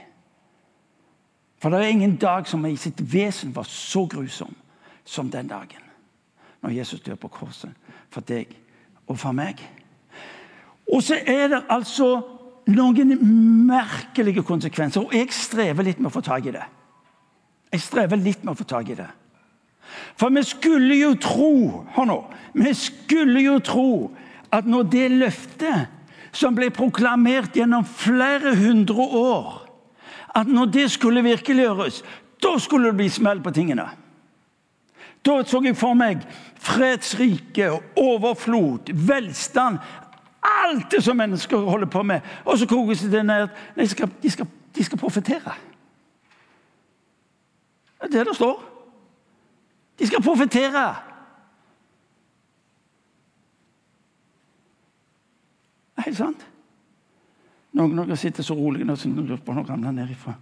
For 1.59 1.69
det 1.69 1.83
er 1.83 1.91
ingen 1.91 2.15
dag 2.15 2.47
som 2.47 2.65
i 2.65 2.75
sitt 2.79 3.03
vesen 3.13 3.55
var 3.55 3.67
så 3.67 4.05
grusom 4.07 4.55
som 5.03 5.31
den 5.31 5.47
dagen. 5.47 5.83
Når 6.61 6.77
Jesus 6.79 7.01
dør 7.01 7.15
på 7.15 7.27
korset 7.27 7.75
for 8.09 8.21
deg 8.21 8.55
og 9.07 9.19
for 9.19 9.35
meg. 9.35 9.59
Og 10.93 11.03
så 11.03 11.19
er 11.27 11.47
det 11.47 11.65
altså 11.69 12.36
noen 12.71 13.13
merkelige 13.67 14.43
konsekvenser, 14.45 15.05
og 15.05 15.15
jeg 15.15 15.31
strever 15.35 15.87
litt 15.87 16.01
med 16.01 16.11
å 16.11 16.15
få 16.17 16.23
tak 16.25 16.49
i 16.49 16.55
det. 16.55 16.65
Jeg 17.71 17.83
strever 17.83 18.19
litt 18.19 18.43
med 18.43 18.53
å 18.53 18.59
få 18.59 18.67
tak 18.67 18.89
i 18.91 18.97
det. 18.97 19.07
For 20.19 20.33
vi 20.33 20.43
skulle 20.43 20.95
jo 20.99 21.13
tro 21.21 21.51
Hør 21.95 22.07
nå. 22.09 22.17
Vi 22.57 22.73
skulle 22.75 23.43
jo 23.45 23.59
tro 23.63 23.91
at 24.51 24.67
når 24.67 24.89
det 24.91 25.05
løftet 25.13 26.33
som 26.35 26.55
ble 26.55 26.69
proklamert 26.75 27.55
gjennom 27.55 27.85
flere 27.87 28.51
hundre 28.55 29.05
år 29.19 29.47
At 30.37 30.47
når 30.47 30.67
det 30.69 30.83
skulle 30.91 31.23
virkeliggjøres, 31.25 32.03
da 32.43 32.51
skulle 32.61 32.91
det 32.91 32.99
bli 32.99 33.07
smell 33.09 33.39
på 33.41 33.49
tingene. 33.55 33.87
Da 35.25 35.39
så 35.47 35.63
jeg 35.65 35.73
for 35.79 35.97
meg 35.97 36.21
fredsrike, 36.61 37.71
overflod, 37.97 38.91
velstand. 38.93 39.79
Alt 40.67 40.91
det 40.91 41.03
som 41.03 41.17
mennesker 41.17 41.57
holder 41.57 41.87
på 41.87 42.03
med. 42.03 42.21
Og 42.45 42.57
så 42.57 42.67
kokes 42.67 42.99
det 42.99 43.25
ned 43.25 43.47
de 43.75 43.87
skal, 43.87 44.09
de 44.23 44.31
de 44.77 44.83
skal 44.83 44.97
profetere. 44.97 45.53
Det 47.97 48.05
er 48.05 48.17
det 48.17 48.27
det 48.27 48.35
står. 48.35 48.63
De 49.99 50.07
skal 50.07 50.21
profetere. 50.21 50.95
Er 55.97 56.05
helt 56.05 56.17
sant. 56.17 56.45
Noen 57.77 57.99
av 57.99 58.05
dere 58.05 58.17
sitter 58.17 58.45
så 58.45 58.55
rolig 58.57 58.85
nå 58.85 58.95
som 58.97 59.15
lurer 59.17 59.41
på 59.41 59.53
når 59.53 59.65
ramler 59.71 59.95
ned 59.95 60.13
fra 60.17 60.35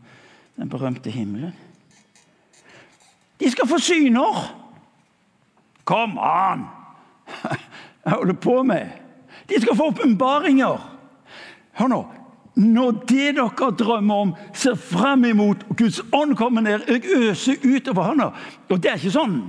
den 0.56 0.70
berømte 0.70 1.12
himmelen. 1.12 1.56
De 3.40 3.52
skal 3.52 3.68
få 3.68 3.80
syner! 3.80 4.44
Kom 5.84 6.18
an! 6.20 6.68
Jeg 8.06 8.14
holder 8.14 8.34
på 8.34 8.64
med. 8.64 9.05
De 9.50 9.62
skal 9.62 9.78
få 9.78 9.90
åpenbaringer. 9.94 10.80
Hør 11.80 11.92
nå. 11.92 12.02
Når 12.56 12.92
det 13.10 13.34
dere 13.36 13.72
drømmer 13.76 14.16
om, 14.16 14.34
ser 14.56 14.78
fram 14.80 15.26
imot, 15.28 15.66
Guds 15.76 16.00
ånd 16.16 16.38
kommer 16.40 16.64
ned, 16.64 16.86
og 16.88 17.08
øser 17.18 17.60
utover 17.68 18.04
hånda 18.04 18.30
Og 18.70 18.80
det 18.80 18.92
er 18.92 19.02
ikke 19.02 19.12
sånn 19.12 19.42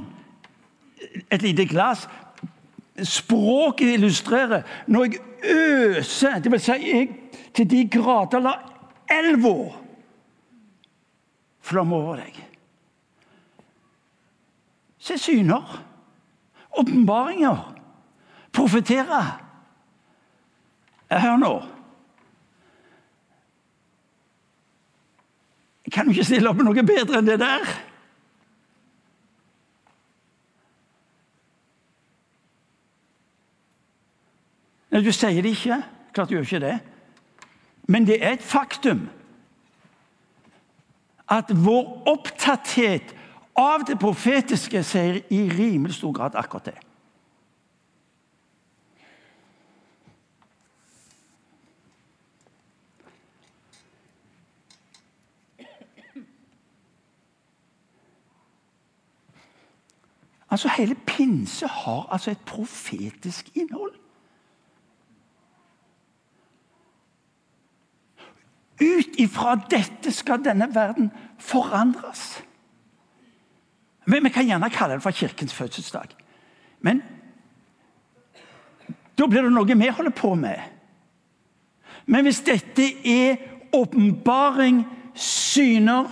et 1.30 1.42
lite 1.42 1.68
glass. 1.70 2.08
Språket 3.06 3.94
illustrerer 3.94 4.66
når 4.90 5.04
jeg 5.04 5.20
øser, 5.54 6.40
det 6.42 6.52
vil 6.52 6.62
si 6.62 6.72
jeg 6.72 7.08
til 7.54 7.70
de 7.70 7.84
grader 7.92 8.42
lar 8.42 8.64
elva 9.12 9.54
flomme 11.66 11.96
over 11.98 12.20
deg. 12.22 12.36
Se 14.98 15.16
syner, 15.18 15.62
åpenbaringer, 16.78 17.62
profetere. 18.54 19.22
Hør 21.10 21.36
nå. 21.36 21.52
Kan 25.92 26.08
jo 26.08 26.16
ikke 26.16 26.24
stille 26.26 26.50
opp 26.50 26.58
med 26.58 26.66
noe 26.66 26.82
bedre 26.86 27.20
enn 27.20 27.28
det 27.28 27.38
der. 27.40 27.68
Nei, 34.90 35.02
Du 35.04 35.12
sier 35.12 35.42
det 35.42 35.54
ikke. 35.54 35.82
Klart 36.16 36.30
du 36.30 36.34
gjør 36.34 36.48
ikke 36.48 36.64
det. 36.64 36.78
Men 37.86 38.06
det 38.06 38.18
er 38.18 38.34
et 38.34 38.42
faktum 38.42 39.06
at 41.30 41.50
vår 41.50 42.08
opptatthet 42.08 43.14
av 43.58 43.84
det 43.86 43.98
profetiske 43.98 44.82
sier 44.86 45.22
i 45.30 45.40
rimelig 45.50 45.98
stor 45.98 46.14
grad 46.14 46.38
akkurat 46.38 46.70
det. 46.70 46.85
Altså, 60.56 60.68
Hele 60.68 60.94
pinse 60.94 61.66
har 61.66 62.08
altså 62.12 62.30
et 62.30 62.38
profetisk 62.46 63.50
innhold. 63.54 63.92
Ut 68.80 69.18
ifra 69.18 69.58
dette 69.70 70.12
skal 70.12 70.40
denne 70.44 70.70
verden 70.74 71.10
forandres. 71.38 72.42
Men 74.06 74.24
vi 74.24 74.32
kan 74.32 74.48
gjerne 74.48 74.72
kalle 74.72 74.94
det 74.96 75.02
for 75.02 75.10
Kirkens 75.10 75.54
fødselsdag. 75.54 76.16
Men 76.80 77.02
da 79.18 79.28
blir 79.28 79.44
det 79.44 79.52
noe 79.52 79.76
vi 79.76 79.92
holder 79.92 80.16
på 80.16 80.34
med. 80.34 80.56
Men 82.06 82.24
hvis 82.24 82.40
dette 82.40 82.92
er 83.04 83.36
åpenbaring, 83.76 84.86
syner, 85.14 86.08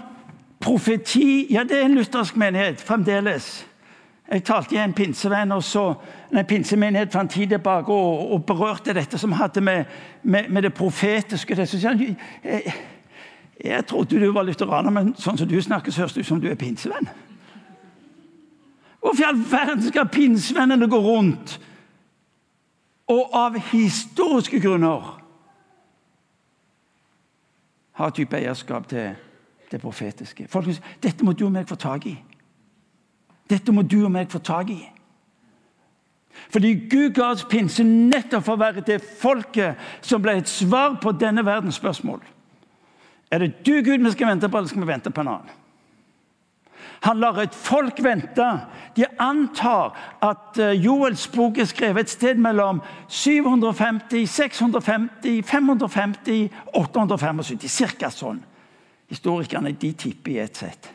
profeti 0.61 1.47
Ja, 1.55 1.65
det 1.65 1.81
er 1.81 1.87
en 1.89 1.95
luthersk 1.97 2.37
menighet 2.37 2.81
fremdeles. 2.81 3.65
Jeg 4.33 4.45
talte 4.45 4.75
i 4.75 4.79
en 4.81 4.95
pinsevenn 4.97 5.53
og 5.53 5.63
så, 5.63 5.95
en 6.33 6.47
pinsemenighet 6.47 7.13
for 7.13 7.21
en 7.21 7.29
tid 7.29 7.47
tilbake 7.47 7.93
og, 7.93 8.33
og 8.33 8.47
berørte 8.47 8.95
dette 8.97 9.19
som 9.19 9.33
hadde 9.33 9.61
med, 9.61 9.85
med, 10.23 10.49
med 10.49 10.63
det 10.63 10.75
profetiske 10.75 11.57
det, 11.57 11.85
jeg, 11.85 12.17
jeg, 12.45 12.75
jeg, 13.65 13.87
trodde 13.87 14.21
du 14.21 14.33
var 14.33 14.43
lutheraner, 14.43 14.91
men 14.91 15.13
sånn 15.21 15.39
som 15.39 15.49
du 15.49 15.61
snakker, 15.61 15.93
så 15.93 16.05
høres 16.05 16.17
det 16.17 16.25
ut 16.25 16.31
som 16.33 16.41
du 16.41 16.49
er 16.49 16.59
pinsevenn. 16.59 17.11
Hvorfor 19.05 19.21
i 19.21 19.29
all 19.29 19.45
verden 19.51 19.85
skal 19.85 20.09
pinsevennene 20.09 20.89
gå 20.89 20.99
rundt 21.05 21.59
og 23.13 23.37
av 23.37 23.59
historiske 23.69 24.61
grunner 24.65 25.11
ha 28.01 28.09
type 28.11 28.41
eierskap 28.41 28.89
til 28.89 29.13
det 29.71 29.81
profetiske? 29.85 30.49
Folkens, 30.49 30.81
dette 31.03 31.25
må 31.25 31.37
du 31.37 31.45
og 31.45 31.53
meg 31.53 31.69
få 31.69 31.77
tak 31.77 32.09
i. 32.09 32.17
Dette 33.51 33.73
må 33.73 33.83
du 33.83 34.05
og 34.05 34.13
meg 34.13 34.31
få 34.33 34.41
tak 34.45 34.71
i. 34.73 34.81
Fordi 36.51 36.73
Gud 36.91 37.15
ga 37.15 37.31
oss 37.33 37.45
pinse 37.49 37.85
nettopp 37.85 38.45
for 38.47 38.57
å 38.57 38.63
være 38.63 38.85
det 38.87 39.01
folket 39.21 39.81
som 40.05 40.23
ble 40.23 40.39
et 40.39 40.51
svar 40.51 40.97
på 41.03 41.13
denne 41.19 41.45
verdens 41.47 41.79
spørsmål. 41.79 42.23
Er 43.31 43.43
det 43.43 43.67
du, 43.67 43.77
Gud, 43.83 43.99
vi 43.99 44.15
skal 44.15 44.31
vente 44.31 44.49
på, 44.49 44.59
eller 44.59 44.71
skal 44.71 44.85
vi 44.85 44.93
vente 44.93 45.11
på 45.11 45.23
en 45.25 45.31
annen? 45.37 45.61
Han 47.05 47.21
lar 47.21 47.39
et 47.43 47.55
folk 47.55 47.99
vente. 48.05 48.47
De 48.97 49.05
antar 49.21 49.93
at 50.25 50.59
eh, 50.61 50.77
Joels 50.81 51.27
bok 51.29 51.59
er 51.61 51.69
skrevet 51.69 52.07
et 52.07 52.13
sted 52.15 52.41
mellom 52.41 52.81
750, 53.09 54.25
650, 54.31 55.43
550, 55.45 56.47
875. 56.73 57.69
Cirka 57.69 58.09
sånn. 58.15 58.41
Historikerne 59.13 59.75
de 59.77 59.93
tipper 60.01 60.33
i 60.33 60.39
ett 60.47 60.63
sett. 60.63 60.89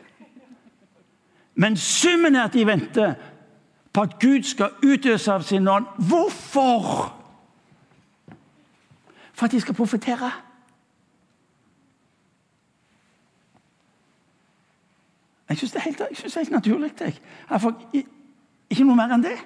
Men 1.60 1.76
summen 1.76 2.34
er 2.34 2.46
at 2.48 2.54
de 2.56 2.66
venter 2.66 3.14
på 3.92 4.00
at 4.00 4.18
Gud 4.20 4.42
skal 4.48 4.70
utøse 4.80 5.32
av 5.32 5.42
sin 5.44 5.68
ånd. 5.68 5.88
Hvorfor? 6.08 7.10
For 9.34 9.44
at 9.44 9.52
de 9.52 9.60
skal 9.60 9.76
profetere. 9.76 10.30
Jeg 15.50 15.58
syns 15.58 15.72
det, 15.72 15.82
det, 15.98 16.00
er 16.00 16.38
helt 16.38 16.50
naturlig. 16.50 16.92
Jeg. 17.00 18.04
Ikke 18.70 18.86
noe 18.86 18.96
mer 18.96 19.12
enn 19.12 19.24
det. 19.26 19.36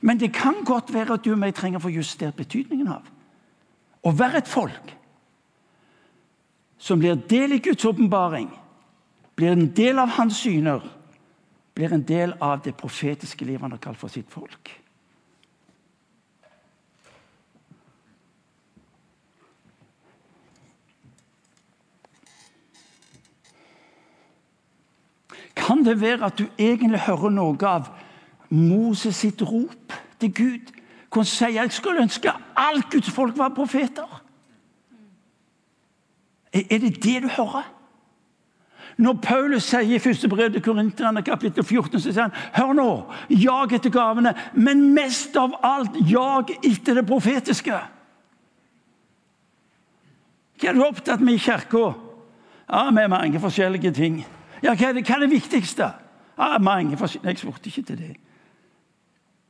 Men 0.00 0.18
det 0.20 0.32
kan 0.34 0.64
godt 0.64 0.90
være 0.94 1.14
at 1.14 1.24
du 1.24 1.30
og 1.34 1.38
meg 1.38 1.54
trenger 1.54 1.78
å 1.78 1.84
få 1.84 1.92
justert 1.92 2.38
betydningen 2.40 2.88
av 2.90 3.06
å 4.02 4.10
være 4.16 4.40
et 4.40 4.48
folk 4.48 4.94
som 6.80 6.98
blir 6.98 7.20
del 7.28 7.52
i 7.52 7.60
Guds 7.62 7.84
åpenbaring 7.84 8.48
blir 9.40 9.52
en 9.52 9.70
del 9.72 9.98
av 9.98 10.10
hans 10.18 10.36
syner, 10.36 10.84
blir 11.74 11.92
en 11.92 12.02
del 12.04 12.34
av 12.44 12.60
det 12.60 12.74
profetiske 12.76 13.46
livet 13.48 13.64
han 13.64 13.72
har 13.72 13.80
kalt 13.80 13.96
for 13.96 14.12
sitt 14.12 14.28
folk. 14.28 14.68
Kan 25.56 25.86
det 25.86 25.96
være 26.00 26.26
at 26.26 26.36
du 26.36 26.44
egentlig 26.58 27.00
hører 27.06 27.32
noe 27.32 27.72
av 27.72 27.88
Moses 28.52 29.24
sitt 29.24 29.40
rop 29.40 29.96
til 30.20 30.34
Gud? 30.36 30.76
Hvor 31.08 31.24
han 31.24 31.32
sier 31.32 31.56
jeg 31.62 31.72
skulle 31.72 32.04
ønske 32.04 32.36
alt 32.60 32.92
Guds 32.92 33.08
folk 33.10 33.38
var 33.38 33.56
profeter. 33.56 34.20
Er 36.52 36.78
det 36.82 36.98
det 37.00 37.22
du 37.24 37.28
hører? 37.40 37.79
Når 39.00 39.16
Paulus 39.24 39.64
sier 39.64 39.96
i 39.96 40.02
første 40.02 40.28
brev 40.28 40.50
til 40.52 40.62
Korinterne 40.62 41.22
kapittel 41.24 41.64
14, 41.64 42.00
så 42.00 42.12
sier 42.12 42.26
han 42.26 42.34
hør 42.52 42.74
nå, 42.76 42.90
jag 43.32 43.72
etter 43.72 43.92
gavene, 43.94 44.34
men 44.52 44.90
mest 44.94 45.36
av 45.40 45.54
alt 45.64 45.96
jag 46.10 46.52
etter 46.58 47.00
det 47.00 47.06
profetiske. 47.08 47.80
Hva 50.60 50.68
er 50.68 50.76
du 50.76 50.84
opptatt 50.84 51.24
med 51.24 51.38
i 51.38 51.40
kirka? 51.40 51.94
Ja, 52.68 52.84
med 52.92 53.08
mange 53.08 53.40
forskjellige 53.40 53.94
ting. 53.96 54.20
Ja, 54.60 54.74
Hva 54.74 54.90
er 54.90 54.98
det, 54.98 55.06
hva 55.08 55.16
er 55.16 55.24
det 55.24 55.32
viktigste? 55.32 55.92
Ja, 56.36 56.58
mange 56.60 56.96
forskjellige, 57.00 57.30
Jeg 57.30 57.38
spurte 57.38 57.72
ikke 57.72 57.82
til 57.88 57.98
det. 57.98 58.14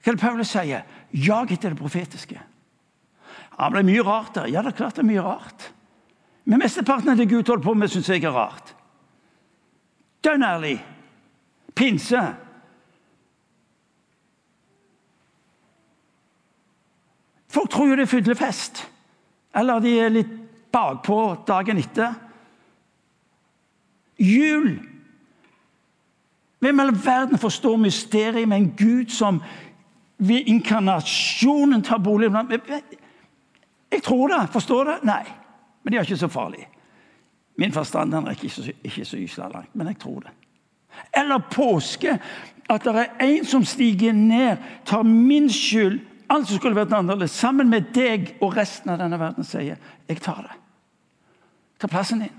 Hva 0.04 0.12
er 0.12 0.16
det 0.16 0.22
Paulus 0.22 0.54
sier? 0.54 0.86
Jag 1.10 1.52
etter 1.52 1.74
det 1.74 1.78
profetiske. 1.78 2.38
Ja, 3.58 3.68
men 3.68 3.72
Det 3.72 3.82
er 3.82 3.92
mye 3.92 4.06
rart 4.06 4.34
der. 4.34 4.46
Ja, 4.46 4.62
det 4.62 4.72
er 4.72 4.78
klart 4.78 4.94
det 4.94 5.02
er 5.02 5.10
mye 5.10 5.22
rart. 5.22 5.72
Men 6.44 6.62
mesteparten 6.62 7.10
av 7.10 7.16
det 7.16 7.28
Gud 7.28 7.48
holder 7.48 7.64
på 7.64 7.74
med, 7.74 7.90
syns 7.90 8.08
jeg 8.08 8.24
er 8.24 8.30
rart. 8.30 8.74
Dønn 10.24 10.42
ærlig. 10.42 10.76
Pinse. 11.74 12.20
Folk 17.48 17.70
tror 17.70 17.86
jo 17.88 17.96
det 17.96 18.02
er 18.02 18.12
fyllefest. 18.12 18.84
Eller 19.56 19.80
de 19.82 19.94
er 20.00 20.12
litt 20.14 20.34
bakpå 20.72 21.18
dagen 21.48 21.80
etter. 21.80 22.14
Jul. 24.20 24.76
Hvem 26.60 26.78
i 26.78 26.84
all 26.84 26.94
verden 27.04 27.40
forstår 27.40 27.76
mysteriet 27.80 28.48
med 28.48 28.56
en 28.56 28.72
Gud 28.76 29.10
som 29.10 29.40
ved 30.20 30.44
inkarnasjonen 30.52 31.82
tar 31.82 31.98
bolig 31.98 32.30
blant 32.30 32.52
Jeg 33.90 34.02
tror 34.02 34.28
det. 34.28 34.48
Forstår 34.52 34.84
det? 34.84 34.98
Nei. 35.04 35.24
Men 35.82 35.92
det 35.92 35.98
er 35.98 36.04
ikke 36.04 36.16
så 36.16 36.28
farlig. 36.28 36.68
Min 37.60 37.72
forstand 37.72 38.12
den 38.12 38.28
rekker 38.28 38.48
ikke 38.48 38.74
ikke 38.88 39.04
så 39.04 39.18
gysla 39.20 39.48
langt, 39.52 39.74
men 39.76 39.90
jeg 39.90 39.98
tror 40.00 40.20
det. 40.24 40.30
Eller 41.12 41.38
påske. 41.38 42.18
At 42.70 42.84
det 42.84 42.94
er 42.96 43.26
en 43.26 43.44
som 43.44 43.64
stiger 43.64 44.12
ned, 44.16 44.56
tar 44.86 45.02
min 45.02 45.50
skyld, 45.50 45.98
alt 46.30 46.48
som 46.48 46.56
skulle 46.56 46.78
vært 46.78 46.94
annerledes, 46.94 47.34
sammen 47.34 47.68
med 47.68 47.90
deg 47.94 48.36
og 48.40 48.54
resten 48.56 48.92
av 48.92 49.00
denne 49.02 49.18
verden, 49.20 49.44
sier 49.44 49.76
jeg 50.08 50.22
tar 50.22 50.44
det. 50.46 50.54
Ta 51.82 51.90
plassen 51.90 52.22
din. 52.22 52.38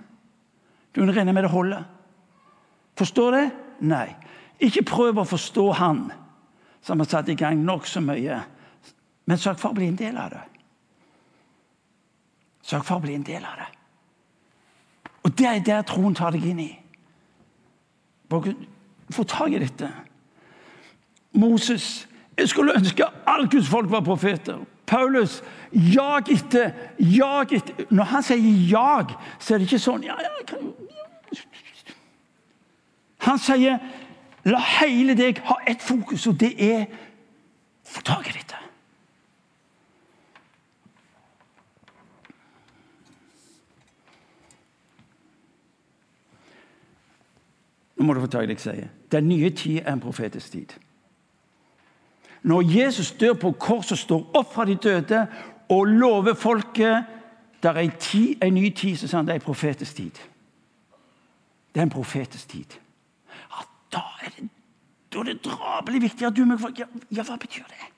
Du 0.96 1.02
regner 1.02 1.20
regne 1.20 1.36
med 1.36 1.44
det 1.44 1.52
holder. 1.52 1.84
Forstår 2.98 3.36
det? 3.36 3.44
Nei. 3.92 4.08
Ikke 4.62 4.86
prøv 4.88 5.20
å 5.22 5.28
forstå 5.28 5.68
han 5.78 6.02
som 6.82 7.04
har 7.04 7.10
satt 7.12 7.30
i 7.30 7.38
gang 7.38 7.62
nokså 7.66 8.02
mye, 8.02 8.40
men 9.30 9.38
sørg 9.38 9.60
for 9.62 9.70
å 9.70 9.78
bli 9.78 9.92
en 9.92 10.00
del 10.00 10.18
av 10.18 10.34
det. 10.34 10.42
Sørg 12.66 12.88
for 12.88 12.98
å 12.98 13.06
bli 13.06 13.20
en 13.20 13.28
del 13.28 13.46
av 13.46 13.62
det. 13.62 13.70
Og 15.24 15.38
det 15.38 15.48
er 15.48 15.60
der 15.66 15.82
troen 15.88 16.16
tar 16.18 16.34
deg 16.34 16.46
inn 16.46 16.62
i. 16.64 16.72
Få 19.12 19.24
tak 19.28 19.52
i 19.52 19.60
dette. 19.62 19.92
Moses 21.34 22.08
Jeg 22.38 22.50
skulle 22.50 22.74
ønske 22.76 23.06
alle 23.28 23.48
Guds 23.52 23.70
folk 23.70 23.92
var 23.92 24.02
profeter. 24.02 24.58
Paulus 24.88 25.44
jag 25.72 26.32
etter, 26.32 26.72
jag 27.00 27.54
etter 27.54 27.86
Når 27.90 28.04
han 28.04 28.24
sier 28.24 28.70
jag, 28.72 29.14
så 29.40 29.54
er 29.54 29.62
det 29.62 29.68
ikke 29.70 29.80
sånn 29.80 30.04
ja, 30.04 30.18
ja, 30.20 30.58
Han 33.28 33.40
sier 33.40 33.78
la 34.44 34.60
hele 34.82 35.14
deg 35.16 35.38
ha 35.46 35.60
ett 35.70 35.84
fokus, 35.86 36.26
og 36.28 36.40
det 36.42 36.56
er 36.58 36.88
få 37.86 38.02
tak 38.02 38.26
i 38.32 38.34
dette. 38.34 38.58
Nå 48.02 48.06
må 48.06 48.14
du 48.14 48.20
få 48.24 48.28
ta 48.34 48.40
det 48.42 48.56
jeg 48.56 48.62
sier. 48.64 48.88
Den 49.14 49.28
nye 49.30 49.50
tid 49.54 49.84
er 49.86 49.94
en 49.94 50.00
profetisk 50.02 50.52
tid. 50.52 50.72
Når 52.42 52.62
Jesus 52.66 53.12
dør 53.12 53.34
på 53.38 53.52
korset, 53.52 53.98
står 53.98 54.32
opp 54.34 54.54
fra 54.56 54.66
de 54.66 54.76
døde 54.76 55.28
og 55.70 55.86
lover 55.86 56.34
folket 56.34 57.04
det 57.62 57.70
er 57.70 57.78
en, 58.42 58.54
ny 58.54 58.70
tid, 58.74 58.96
så 58.98 59.06
sier 59.06 59.20
han 59.20 59.28
det 59.28 59.36
er 59.36 59.40
en 59.40 59.46
profetisk 59.46 59.96
tid. 59.96 60.18
Det 61.74 61.80
er 61.80 61.84
en 61.84 61.94
profetisk 61.94 62.48
tid. 62.50 62.74
Ja, 63.30 63.62
da 63.94 64.02
er 64.26 64.34
det, 64.34 64.50
da 65.14 65.20
er 65.20 65.24
det 65.30 65.46
drabelig 65.46 66.02
viktig 66.02 66.26
at 66.26 66.36
du 66.36 66.46
må 66.46 66.58
ja, 66.78 66.90
ja, 67.12 67.22
hva 67.22 67.38
betyr 67.38 67.70
det? 67.70 67.90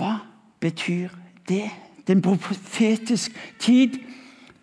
Hva 0.00 0.14
betyr 0.60 1.12
det? 1.48 1.66
Det 2.00 2.14
er 2.14 2.16
en 2.16 2.24
profetisk 2.24 3.36
tid. 3.58 4.00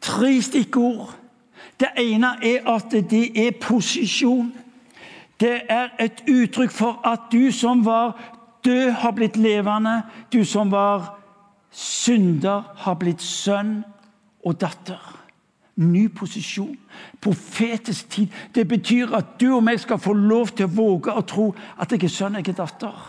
Tre 0.02 0.42
stikkord. 0.42 1.14
Det 1.80 1.90
ene 1.98 2.36
er 2.44 2.68
at 2.70 2.92
det 2.92 3.32
er 3.48 3.58
posisjon. 3.62 4.54
Det 5.40 5.62
er 5.70 5.90
et 6.00 6.24
uttrykk 6.30 6.72
for 6.72 7.02
at 7.08 7.32
du 7.32 7.52
som 7.52 7.86
var 7.86 8.14
død, 8.64 8.92
har 8.92 9.12
blitt 9.12 9.38
levende. 9.38 10.02
Du 10.34 10.46
som 10.46 10.72
var 10.72 11.20
synder, 11.72 12.64
har 12.76 12.96
blitt 12.96 13.22
sønn 13.22 13.82
og 14.46 14.62
datter. 14.62 15.20
Ny 15.76 16.08
posisjon. 16.16 16.78
Profetisk 17.22 18.10
tid. 18.10 18.28
Det 18.56 18.68
betyr 18.68 19.16
at 19.18 19.36
du 19.42 19.56
og 19.56 19.64
meg 19.66 19.82
skal 19.82 20.00
få 20.00 20.14
lov 20.14 20.54
til 20.54 20.70
å 20.70 20.76
våge 20.76 21.12
å 21.12 21.26
tro 21.28 21.50
at 21.82 21.92
jeg 21.92 22.06
er 22.06 22.14
sønn, 22.14 22.38
jeg 22.38 22.54
er 22.54 22.60
datter. 22.62 23.00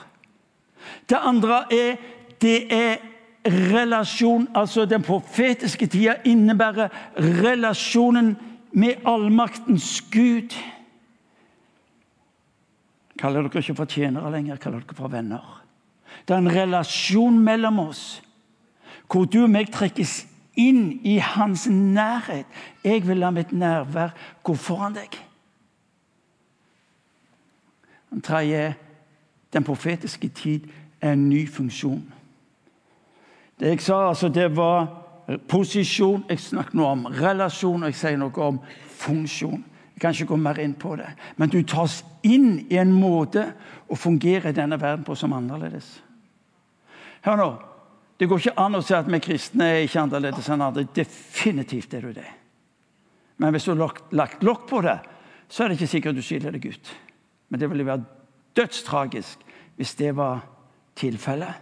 Det 1.08 1.20
andre 1.20 1.64
er 1.72 1.96
det 2.40 2.72
er 2.72 2.96
relasjon. 3.44 4.48
Altså 4.54 4.84
den 4.84 5.02
profetiske 5.02 5.86
tida 5.86 6.16
innebærer 6.24 6.88
relasjonen 7.16 8.34
med 8.74 9.06
allmaktens 9.06 10.00
Gud. 10.10 10.54
Kaller 13.18 13.46
dere 13.46 13.62
ikke 13.62 13.76
for 13.78 13.90
tjenere 13.90 14.32
lenger, 14.34 14.58
kaller 14.58 14.82
dere 14.82 14.98
for 14.98 15.12
venner. 15.12 15.64
Det 16.26 16.34
er 16.34 16.42
en 16.42 16.54
relasjon 16.54 17.38
mellom 17.38 17.78
oss 17.88 18.04
hvor 19.10 19.28
du 19.30 19.44
og 19.44 19.50
meg 19.52 19.68
trekkes 19.70 20.24
inn 20.58 20.98
i 21.06 21.18
hans 21.22 21.68
nærhet. 21.70 22.48
Jeg 22.82 23.04
vil 23.06 23.20
la 23.22 23.30
mitt 23.30 23.52
nærvær 23.52 24.14
gå 24.42 24.54
foran 24.58 24.96
deg. 24.96 25.14
Den 28.10 28.24
tredje, 28.24 28.74
den 29.52 29.64
profetiske 29.66 30.28
tid, 30.28 30.66
er 31.00 31.12
en 31.12 31.28
ny 31.28 31.44
funksjon. 31.50 32.02
Det 33.60 33.68
jeg 33.68 33.80
sa, 33.84 34.08
altså, 34.08 34.28
det 34.28 34.56
var 34.56 35.03
posisjon. 35.48 36.24
Jeg 36.28 36.42
snakker 36.50 36.76
noe 36.78 36.90
om 36.92 37.06
relasjon, 37.12 37.82
og 37.82 37.92
jeg 37.92 38.00
sier 38.00 38.18
noe 38.20 38.44
om 38.44 38.60
funksjon. 39.00 39.62
Jeg 39.94 40.02
kan 40.02 40.16
ikke 40.16 40.32
gå 40.32 40.38
mer 40.42 40.58
inn 40.62 40.74
på 40.78 40.96
det. 40.98 41.08
Men 41.38 41.52
du 41.52 41.60
tas 41.62 42.02
inn 42.26 42.64
i 42.66 42.78
en 42.80 42.92
måte 42.92 43.46
å 43.86 43.98
fungere 43.98 44.50
i 44.50 44.56
denne 44.56 44.78
verden 44.80 45.04
på 45.06 45.14
som 45.18 45.34
annerledes. 45.36 45.86
Hør 47.24 47.40
nå. 47.40 47.50
Det 48.18 48.28
går 48.30 48.40
ikke 48.40 48.62
an 48.62 48.78
å 48.78 48.82
si 48.84 48.94
at 48.94 49.08
vi 49.10 49.20
kristne 49.22 49.66
er 49.70 49.84
ikke 49.84 50.04
annerledes 50.04 50.48
enn 50.50 50.62
andre. 50.62 50.86
Definitivt 50.94 51.94
er 51.94 52.08
du 52.08 52.12
det. 52.14 52.28
Men 53.42 53.54
hvis 53.54 53.66
du 53.66 53.74
har 53.74 53.98
lagt 54.14 54.44
lokk 54.46 54.68
på 54.70 54.82
det, 54.84 54.98
så 55.48 55.64
er 55.64 55.70
det 55.70 55.78
ikke 55.78 55.90
sikkert 55.90 56.18
du 56.18 56.22
skiller 56.22 56.54
deg 56.54 56.68
ut. 56.70 56.92
Men 57.50 57.60
det 57.60 57.70
ville 57.70 57.86
være 57.86 58.04
dødstragisk 58.56 59.42
hvis 59.76 59.94
det 59.98 60.12
var 60.16 60.44
tilfellet. 60.98 61.54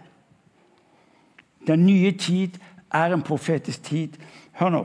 Den 1.67 1.85
nye 1.85 2.11
tid 2.19 2.59
er 2.93 3.13
en 3.13 3.21
profetisk 3.21 3.83
tid. 3.83 4.17
Hør 4.53 4.69
nå. 4.69 4.83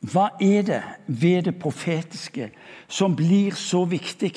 Hva 0.00 0.28
er 0.40 0.62
det 0.62 0.82
ved 1.06 1.42
det 1.42 1.58
profetiske 1.58 2.50
som 2.88 3.16
blir 3.16 3.54
så 3.54 3.84
viktig? 3.84 4.32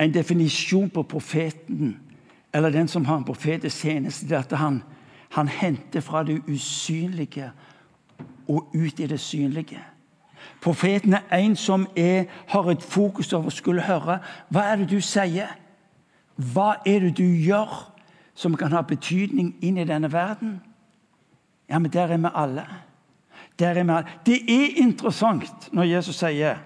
En 0.00 0.14
definisjon 0.14 0.90
på 0.90 1.02
profeten, 1.02 2.00
eller 2.52 2.70
den 2.70 2.88
som 2.88 3.04
har 3.04 3.16
en 3.16 3.24
profetisk 3.24 3.82
tjeneste, 3.82 4.28
det 4.28 4.36
er 4.36 4.38
at 4.38 4.58
han, 4.58 4.82
han 5.30 5.48
henter 5.48 6.00
fra 6.00 6.22
det 6.22 6.42
usynlige 6.48 7.50
og 8.48 8.70
ut 8.74 9.00
i 9.00 9.06
det 9.06 9.20
synlige. 9.20 9.78
Profeten 10.60 11.14
er 11.14 11.36
en 11.38 11.56
som 11.56 11.86
er, 11.96 12.24
har 12.46 12.70
et 12.70 12.82
fokus 12.82 13.32
over 13.32 13.46
å 13.46 13.54
skulle 13.54 13.84
høre. 13.84 14.18
Hva 14.48 14.64
er 14.72 14.80
det 14.80 14.90
du 14.90 15.00
sier? 15.04 15.52
Hva 16.40 16.80
er 16.88 17.04
det 17.04 17.16
du 17.18 17.26
gjør 17.26 17.72
som 18.34 18.56
kan 18.56 18.72
ha 18.72 18.82
betydning 18.86 19.52
inn 19.60 19.78
i 19.80 19.88
denne 19.88 20.08
verden? 20.12 20.60
Ja, 21.68 21.78
men 21.78 21.92
der 21.92 22.14
er 22.14 22.18
vi 22.18 22.30
alle. 22.34 22.66
Der 23.58 23.74
er 23.74 23.84
vi 23.84 23.92
alle. 23.92 24.18
Det 24.26 24.38
er 24.48 24.80
interessant 24.82 25.68
når 25.72 25.90
Jesus 25.90 26.16
sier 26.22 26.62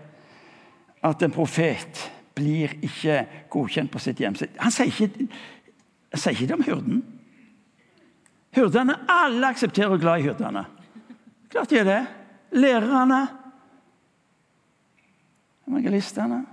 at 1.04 1.22
en 1.22 1.34
profet 1.34 2.10
blir 2.34 2.72
ikke 2.82 3.24
godkjent 3.50 3.92
på 3.92 4.00
sitt 4.02 4.22
hjemsted. 4.22 4.54
Han 4.58 4.72
sier 4.74 4.90
ikke, 4.90 5.28
han 6.14 6.22
sier 6.22 6.34
ikke 6.34 6.48
det 6.50 6.56
om 6.56 6.64
hyrden. 6.66 7.02
Hyrdene, 8.54 8.96
Alle 9.10 9.50
aksepterer 9.50 9.90
og 9.90 9.98
er 9.98 10.02
glad 10.02 10.20
i 10.20 10.28
hyrdene. 10.28 10.64
Klart 11.50 11.70
de 11.70 11.78
er 11.78 11.84
det. 11.88 12.00
Lærerne. 12.54 13.26
Evangelistene. 15.68 16.44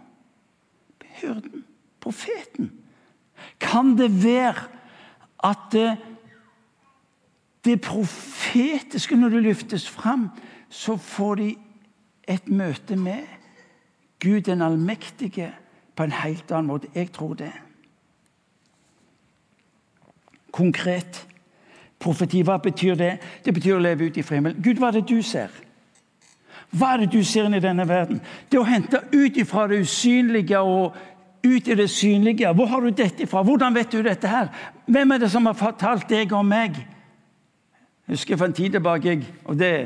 Hyrden. 1.22 1.66
Profeten. 2.02 2.72
Kan 3.60 3.98
det 3.98 4.12
være 4.24 4.68
at 5.44 5.68
det 5.72 5.98
det 7.66 7.82
profetiske, 7.82 9.16
når 9.16 9.30
det 9.30 9.44
løftes 9.44 9.90
fram, 9.90 10.30
så 10.70 10.98
får 10.98 11.36
de 11.36 11.56
et 12.28 12.48
møte 12.48 12.96
med 12.96 13.28
Gud 14.20 14.42
den 14.42 14.62
allmektige 14.62 15.52
på 15.96 16.04
en 16.04 16.12
helt 16.12 16.52
annen 16.52 16.68
måte. 16.68 16.88
Jeg 16.96 17.12
tror 17.12 17.34
det. 17.34 17.52
Konkret. 20.52 21.28
Profeti, 22.00 22.42
hva 22.42 22.58
betyr 22.58 22.96
det? 22.96 23.12
Det 23.46 23.54
betyr 23.54 23.76
å 23.76 23.82
leve 23.82 24.10
ut 24.10 24.18
i 24.18 24.24
himmelen. 24.30 24.62
Gud, 24.64 24.82
hva 24.82 24.90
er 24.90 25.00
det 25.00 25.10
du 25.10 25.22
ser? 25.22 25.54
Hva 26.72 26.94
er 26.94 27.04
det 27.04 27.12
du 27.14 27.24
ser 27.24 27.46
inn 27.46 27.58
i 27.58 27.62
denne 27.62 27.86
verden? 27.88 28.22
Det 28.52 28.60
å 28.60 28.66
hente 28.66 29.04
ut 29.12 29.38
ifra 29.38 29.68
det 29.68 29.82
usynlige 29.84 30.60
og 30.60 30.96
ut 31.46 31.68
i 31.68 31.76
det 31.76 31.90
synlige. 31.90 32.54
Hvor 32.54 32.66
har 32.66 32.80
du 32.80 32.90
dette 32.90 33.24
ifra? 33.24 33.44
Hvordan 33.44 33.76
vet 33.76 33.92
du 33.92 34.02
dette 34.02 34.28
her? 34.28 34.48
Hvem 34.86 35.12
er 35.12 35.18
det 35.18 35.32
som 35.32 35.46
har 35.46 35.58
fortalt 35.58 36.10
deg 36.10 36.34
om 36.34 36.46
meg? 36.46 36.78
Jeg 38.08 38.18
husker 38.18 38.38
for 38.38 38.46
en 38.46 38.54
tid 38.54 38.70
tilbake 38.70 39.26
og 39.46 39.60
det 39.60 39.72
er 39.72 39.86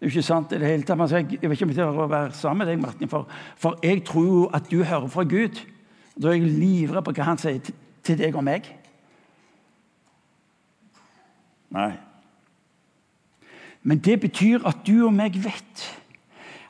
jo 0.00 0.10
ikke 0.10 0.22
sant 0.22 0.52
i 0.52 0.58
det 0.58 0.68
hele 0.68 0.82
tatt. 0.82 1.10
Jeg, 1.10 1.38
jeg 1.42 1.50
vet 1.50 1.56
ikke 1.56 1.64
om 1.64 1.70
jeg 1.70 1.86
vil 1.98 2.10
være 2.10 2.32
sammen 2.32 2.64
med 2.64 2.72
deg, 2.72 2.80
Martin, 2.82 3.08
for, 3.08 3.28
for, 3.56 3.78
jeg 3.82 4.04
tror 4.04 4.24
jo 4.24 4.46
at 4.54 4.70
du 4.70 4.82
hører 4.82 5.06
fra 5.08 5.22
Gud. 5.22 5.60
Da 6.22 6.28
er 6.28 6.38
jeg 6.38 6.50
livredd 6.50 7.04
på 7.04 7.14
hva 7.16 7.28
han 7.30 7.40
sier 7.40 7.72
til 8.04 8.18
deg 8.18 8.36
og 8.36 8.44
meg. 8.44 8.68
Nei. 11.74 11.92
Men 13.82 13.98
det 13.98 14.20
betyr 14.20 14.62
at 14.68 14.84
du 14.86 15.06
og 15.06 15.12
meg 15.12 15.36
vet 15.44 15.88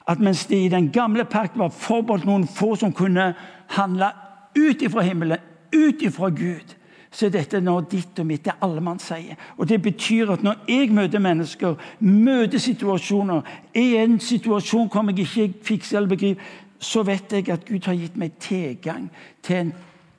at 0.09 0.21
mens 0.21 0.47
det 0.47 0.59
i 0.65 0.69
den 0.69 0.91
gamle 0.93 1.25
pakt 1.25 1.59
var 1.59 1.73
forbeholdt 1.73 2.27
noen 2.29 2.47
få 2.49 2.75
som 2.77 2.93
kunne 2.93 3.33
handle 3.77 4.11
ut 4.57 4.83
ifra 4.83 5.03
himmelen, 5.03 5.39
ut 5.75 6.03
ifra 6.03 6.31
Gud, 6.31 6.75
så 7.15 7.27
er 7.27 7.35
dette 7.37 7.61
nå 7.63 7.77
ditt 7.91 8.19
og 8.19 8.27
mitt. 8.27 8.43
Det 8.45 8.53
er 8.55 8.65
alle 8.67 8.83
man 8.83 8.99
sier. 8.99 9.39
Og 9.57 9.69
det 9.71 9.81
betyr 9.83 10.33
at 10.35 10.43
når 10.43 10.65
jeg 10.69 10.91
møter 10.95 11.23
mennesker, 11.23 11.77
møter 12.01 12.59
situasjoner, 12.59 13.43
er 13.75 14.03
en 14.03 14.19
situasjon 14.21 14.91
hvor 14.91 15.11
jeg 15.11 15.27
ikke 15.27 15.67
fikser 15.69 15.99
eller 15.99 16.11
begriper, 16.11 16.43
så 16.79 17.03
vet 17.07 17.33
jeg 17.33 17.49
at 17.49 17.65
Gud 17.65 17.87
har 17.87 17.97
gitt 17.97 18.17
meg 18.21 18.35
tilgang 18.43 19.07
til 19.43 19.57
en 19.57 19.73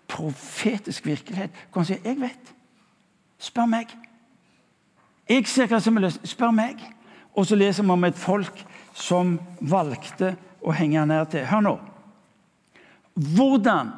profetisk 0.08 1.06
virkelighet. 1.06 1.52
Hvor 1.72 1.82
han 1.82 1.86
sier 1.86 2.00
'Jeg 2.04 2.18
vet'. 2.18 2.54
Spør 3.40 3.66
meg. 3.66 3.88
Jeg 5.30 5.48
ser 5.48 5.68
hva 5.68 5.80
som 5.80 5.98
er 5.98 6.02
løst. 6.02 6.22
Spør 6.24 6.52
meg. 6.52 6.76
Og 7.36 7.46
så 7.46 7.56
leser 7.56 7.84
vi 7.84 7.90
om 7.90 8.04
et 8.04 8.16
folk 8.16 8.66
som 8.94 9.40
valgte 9.62 10.36
å 10.64 10.72
henge 10.72 11.06
ned 11.06 11.26
til. 11.26 11.46
Hør 11.46 11.62
nå. 11.62 11.80
Hvordan 13.16 13.94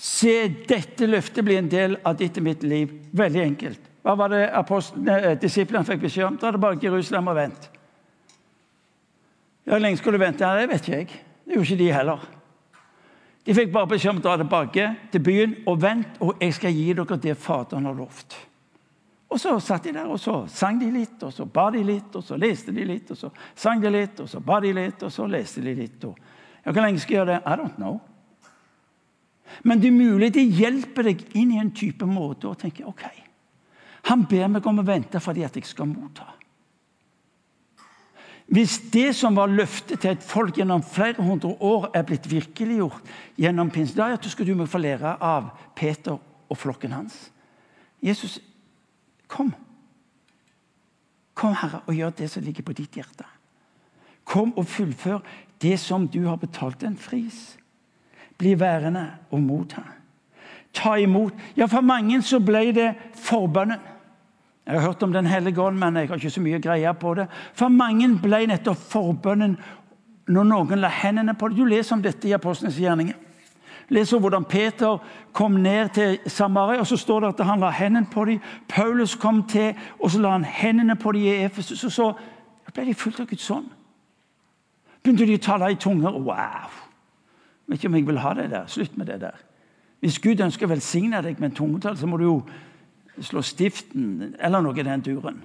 se 0.00 0.34
dette 0.68 1.06
løftet 1.06 1.44
bli 1.44 1.58
en 1.60 1.68
del 1.68 1.98
av 2.04 2.16
ditt 2.16 2.38
og 2.40 2.46
mitt 2.46 2.64
liv? 2.64 2.92
Veldig 3.12 3.42
enkelt. 3.44 3.88
Hva 4.00 4.16
var 4.16 4.32
det 4.32 4.46
eh, 4.48 5.34
disiplene 5.40 5.84
fikk 5.84 6.06
beskjed 6.06 6.26
om? 6.26 6.38
Er 6.40 6.56
det 6.56 6.62
bare 6.62 6.80
Jerusalem 6.80 7.28
og 7.28 7.36
vent. 7.36 7.70
Hvor 9.68 9.82
lenge 9.82 10.00
skulle 10.00 10.18
du 10.18 10.24
vente? 10.24 10.46
Det 10.56 10.68
vet 10.70 10.86
ikke 10.86 10.96
jeg. 10.96 11.08
Det 11.44 11.56
gjorde 11.56 11.68
ikke 11.68 11.82
de 11.82 11.90
heller. 11.92 12.28
De 13.44 13.56
fikk 13.56 13.72
bare 13.72 13.90
beskjed 13.92 14.14
om 14.14 14.20
å 14.20 14.24
dra 14.24 14.36
tilbake 14.40 14.86
til 15.12 15.22
byen 15.24 15.52
og 15.68 15.80
vent, 15.82 16.16
og 16.24 16.40
jeg 16.40 16.56
skal 16.56 16.74
gi 16.76 16.92
dere 16.96 17.20
det 17.20 17.36
Faderen 17.40 17.88
har 17.88 17.96
lovt. 17.96 18.36
Og 19.30 19.38
så 19.38 19.52
satt 19.62 19.86
de 19.86 19.92
der, 19.94 20.08
og 20.10 20.18
så 20.18 20.40
sang 20.50 20.80
de 20.80 20.88
litt, 20.90 21.20
og 21.22 21.32
så 21.32 21.46
ba 21.46 21.68
de 21.70 21.84
litt, 21.86 22.16
og 22.18 22.24
så 22.26 22.36
leste 22.40 22.74
de 22.74 22.84
litt, 22.84 23.12
og 23.14 23.18
så 23.20 23.30
sang 23.54 23.82
de 23.82 23.92
litt, 23.94 24.18
og 24.20 24.28
så 24.28 24.40
ba 24.42 24.58
de 24.64 24.72
litt, 24.74 25.04
og 25.06 25.12
så 25.14 25.26
leste 25.30 25.62
de 25.62 25.74
litt. 25.78 26.06
Og, 26.08 26.16
hvor 26.66 26.82
lenge 26.82 27.02
skal 27.02 27.14
jeg 27.14 27.20
gjøre 27.20 27.36
det? 27.36 27.42
I 27.46 27.58
don't 27.60 27.76
know. 27.78 28.00
Men 29.62 29.80
det 29.80 29.90
er 29.90 29.96
mulig 29.96 30.32
det 30.34 30.46
hjelper 30.46 31.10
deg 31.10 31.24
inn 31.38 31.54
i 31.54 31.60
en 31.60 31.72
type 31.74 32.06
måte 32.06 32.48
å 32.50 32.58
tenke 32.58 32.86
ok, 32.88 33.06
han 34.08 34.26
ber 34.28 34.48
meg 34.48 34.66
om 34.66 34.80
å 34.80 34.86
vente 34.86 35.20
fordi 35.20 35.44
at 35.44 35.56
jeg 35.58 35.68
skal 35.68 35.90
motta. 35.90 36.26
Hvis 38.50 38.80
det 38.90 39.12
som 39.14 39.36
var 39.38 39.52
løftet 39.52 40.00
til 40.02 40.10
et 40.10 40.24
folk 40.26 40.56
gjennom 40.58 40.82
flere 40.82 41.22
hundre 41.22 41.52
år, 41.62 41.90
er 41.94 42.02
blitt 42.02 42.26
virkeliggjort 42.26 43.12
gjennom 43.38 43.70
pinsedag, 43.70 44.16
så 44.18 44.32
skal 44.32 44.48
du 44.48 44.56
meg 44.58 44.70
få 44.72 44.80
lære 44.82 45.12
av 45.22 45.52
Peter 45.78 46.16
og 46.18 46.58
flokken 46.58 46.96
hans. 46.96 47.28
Jesus, 48.02 48.40
kom. 49.30 49.52
Kom, 51.38 51.54
Herre, 51.54 51.84
og 51.86 51.94
gjør 51.94 52.16
det 52.18 52.30
som 52.32 52.42
ligger 52.42 52.66
på 52.66 52.74
ditt 52.74 52.98
hjerte. 52.98 53.28
Kom 54.26 54.50
og 54.58 54.66
fullfør 54.66 55.22
det 55.62 55.76
som 55.78 56.08
du 56.10 56.24
har 56.26 56.40
betalt 56.42 56.82
en 56.82 56.98
fris. 56.98 57.54
Bli 58.40 58.56
værende 58.56 59.04
og 59.30 59.42
motta. 59.44 59.84
Ta 60.72 60.94
imot. 60.96 61.32
Ja, 61.56 61.66
for 61.68 61.84
mange 61.84 62.22
så 62.22 62.40
ble 62.40 62.70
det 62.72 62.90
forbønnen. 63.14 63.78
Jeg 64.66 64.80
har 64.80 64.86
hørt 64.86 65.02
om 65.02 65.12
Den 65.12 65.26
hellige 65.26 65.60
ånd, 65.60 65.78
men 65.78 65.96
jeg 65.96 66.08
har 66.08 66.16
ikke 66.16 66.30
så 66.30 66.40
mye 66.40 66.60
greie 66.60 66.94
på 66.94 67.14
det. 67.14 67.26
For 67.54 67.68
mange 67.68 68.08
ble 68.22 68.46
nettopp 68.46 68.78
forbønnen 68.78 69.56
når 70.30 70.46
noen 70.46 70.78
la 70.78 70.88
hendene 70.88 71.34
på 71.34 71.48
det. 71.48 71.56
Du 71.58 71.64
leser 71.64 71.96
om 71.96 72.02
dette 72.02 72.28
i 72.28 72.32
Apostlenes 72.36 72.78
gjerninger. 72.78 73.16
Leser 73.90 74.20
hvordan 74.22 74.44
Peter 74.44 74.98
kom 75.32 75.52
ned 75.58 75.88
til 75.94 76.18
Samaria, 76.26 76.80
og 76.80 76.86
så 76.86 76.96
står 76.96 77.20
det 77.20 77.32
at 77.32 77.46
han 77.46 77.60
la 77.60 77.70
hendene 77.74 78.06
på 78.12 78.24
dem. 78.24 78.38
Paulus 78.68 79.14
kom 79.14 79.42
til, 79.42 79.74
og 79.98 80.10
så 80.10 80.20
la 80.20 80.36
han 80.36 80.44
hendene 80.44 80.96
på 80.96 81.12
dem 81.12 81.26
i 81.26 81.34
Efesus. 81.44 81.84
Og 81.84 81.92
så 81.92 82.12
ble 82.74 82.84
de 82.86 82.94
fulgt 82.94 83.20
av 83.20 83.26
Guds 83.26 83.50
ånd. 83.50 83.66
Begynte 85.02 85.26
de 85.26 85.40
å 85.40 85.42
tale 85.42 85.72
i 85.72 85.80
tunger. 85.80 86.14
Wow! 86.14 86.89
Vet 87.70 87.78
ikke 87.78 87.88
om 87.88 87.94
jeg 87.98 88.06
vil 88.06 88.18
ha 88.18 88.34
det 88.34 88.50
der. 88.50 88.66
Slutt 88.66 88.96
med 88.98 89.06
det 89.06 89.20
der. 89.20 89.38
Hvis 90.00 90.18
Gud 90.18 90.40
ønsker 90.40 90.66
å 90.66 90.72
velsigne 90.72 91.20
deg 91.22 91.40
med 91.40 91.50
en 91.50 91.56
tungetall, 91.56 91.96
så 91.96 92.08
må 92.08 92.16
du 92.16 92.24
jo 92.24 92.36
slå 93.20 93.42
stiften 93.44 94.34
eller 94.40 94.64
noe 94.64 94.78
i 94.80 94.86
den 94.86 95.04
duren. 95.04 95.42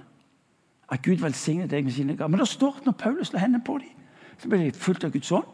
At 0.88 1.02
Gud 1.04 1.20
velsigner 1.20 1.68
deg 1.68 1.84
med 1.84 1.92
sine 1.92 2.16
gaver. 2.16 2.30
Men 2.32 2.40
det 2.40 2.48
står 2.48 2.80
at 2.80 2.86
når 2.86 2.96
Paulus 2.98 3.32
la 3.32 3.42
hendene 3.42 3.64
på 3.64 3.78
dem, 3.82 3.92
så 4.38 4.48
ble 4.48 4.64
de 4.64 4.72
fulgt 4.72 5.04
av 5.04 5.12
Guds 5.12 5.32
ånd, 5.32 5.48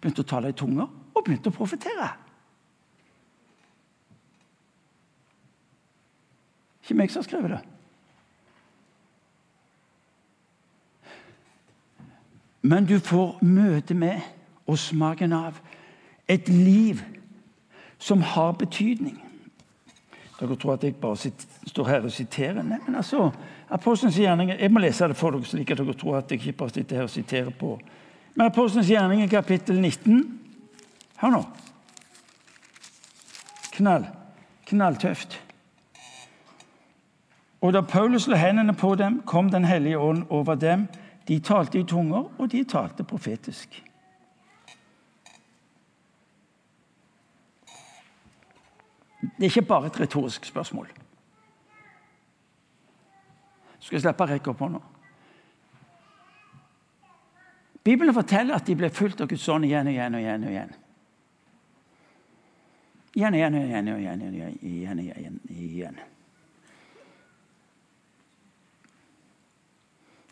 begynte 0.00 0.24
å 0.24 0.28
tale 0.28 0.50
i 0.50 0.56
tunger 0.56 0.88
og 1.14 1.24
begynte 1.24 1.50
å 1.50 1.56
profetere. 1.56 2.08
Ikke 6.84 6.98
meg 6.98 7.12
som 7.12 7.22
har 7.22 7.28
skrevet 7.28 7.54
det. 7.54 7.62
Men 12.64 12.86
du 12.88 12.98
får 13.00 13.38
møte 13.44 13.94
med 13.94 14.20
og 14.66 14.78
smaken 14.80 15.32
av 15.36 15.60
et 16.28 16.48
liv 16.48 17.02
som 17.98 18.22
har 18.22 18.52
betydning. 18.52 19.20
Dere 20.40 20.56
tror 20.56 20.72
at 20.72 20.84
jeg 20.84 20.96
bare 20.96 21.32
står 21.66 21.88
her 21.88 22.00
og 22.04 22.12
siterer. 22.12 22.62
Nei, 22.62 22.78
men 22.86 22.96
altså, 22.96 23.30
Apostelens 23.70 24.16
gjerninger 24.16 24.56
Jeg 24.60 24.70
må 24.70 24.78
lese 24.78 25.08
det 25.08 25.16
for 25.16 25.30
dere, 25.30 25.44
slik 25.44 25.70
at 25.70 25.78
dere 25.78 25.94
tror 25.94 26.18
at 26.18 26.30
jeg 26.30 26.40
ikke 26.40 26.58
bare 26.58 26.70
sitter 26.70 26.96
her 26.96 27.02
og 27.02 27.10
siterer 27.10 27.50
på. 27.50 27.78
Men 28.34 28.46
Apostelens 28.46 28.88
gjerninger, 28.88 29.28
kapittel 29.28 29.80
19 29.80 30.40
Hør 31.16 31.30
nå. 31.30 31.42
Knall. 33.72 34.06
Knalltøft. 34.66 35.40
Og 37.60 37.72
da 37.72 37.80
Paulus 37.80 38.26
la 38.28 38.36
hendene 38.36 38.74
på 38.76 38.94
dem, 38.94 39.22
kom 39.26 39.50
Den 39.50 39.64
hellige 39.64 39.98
ånd 39.98 40.24
over 40.30 40.54
dem. 40.54 40.88
De 41.28 41.38
talte 41.40 41.78
i 41.78 41.84
tunger, 41.84 42.28
og 42.38 42.52
de 42.52 42.64
talte 42.64 43.04
profetisk. 43.04 43.82
Det 49.24 49.46
er 49.46 49.52
ikke 49.52 49.68
bare 49.68 49.86
et 49.90 50.00
retorisk 50.00 50.44
spørsmål. 50.44 50.88
Skal 53.78 53.96
jeg 53.96 54.04
slippe 54.04 54.24
å 54.24 54.30
rekke 54.30 54.52
opp 54.52 54.62
hånda? 54.64 54.80
Bibelen 57.84 58.16
forteller 58.16 58.56
at 58.56 58.66
de 58.66 58.76
ble 58.80 58.88
fulgt 58.88 59.20
av 59.20 59.28
Guds 59.28 59.44
ånd 59.52 59.66
igjen 59.68 59.90
og 59.90 59.92
igjen 59.92 60.14
og 60.16 60.24
igjen. 60.24 60.44
og 60.44 60.54
igjen. 60.54 60.74
Igjen 63.14 63.34
og 63.34 63.40
igjen 63.40 63.54
og 63.58 63.64
igjen 63.68 63.92
og 63.92 63.98
igjen. 64.00 64.22
og 64.22 64.34
igjen, 64.34 64.98
igjen, 64.98 65.00
igjen, 65.00 65.40
igjen. 65.52 65.98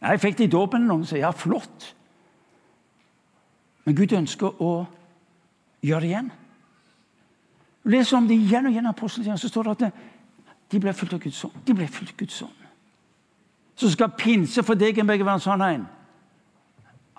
Jeg 0.02 0.20
fikk 0.20 0.38
det 0.38 0.48
i 0.48 0.50
dåpen. 0.50 0.88
Noen 0.88 1.04
sier 1.06 1.22
ja, 1.22 1.30
flott. 1.30 1.92
Men 3.84 3.98
Gud 3.98 4.14
ønsker 4.16 4.62
å 4.62 4.72
gjøre 5.84 6.02
det 6.02 6.10
igjen. 6.10 6.32
Leser 7.84 8.16
om 8.16 8.28
det 8.28 8.36
igjen 8.38 8.66
og 8.66 8.72
igjen 8.72 8.86
i 8.86 8.92
aposteltjenesten, 8.92 9.48
så 9.48 9.52
står 9.52 9.70
det 9.70 9.88
at 9.88 10.02
de 10.72 10.80
ble 10.80 10.92
fulgt 10.96 11.16
av 11.16 11.22
Guds 11.22 11.44
ånd. 11.44 11.56
De 11.66 11.74
ble 11.76 11.88
fulgt 11.88 12.14
av 12.14 12.18
Guds 12.22 12.42
ånd. 12.42 12.60
Så 13.76 13.90
skal 13.90 14.12
pinse 14.16 14.62
for 14.62 14.78
deg 14.78 14.98
en 15.00 15.08
begge 15.08 15.26
være 15.26 15.40
en 15.40 15.44
sånn 15.44 15.64
en. 15.66 15.88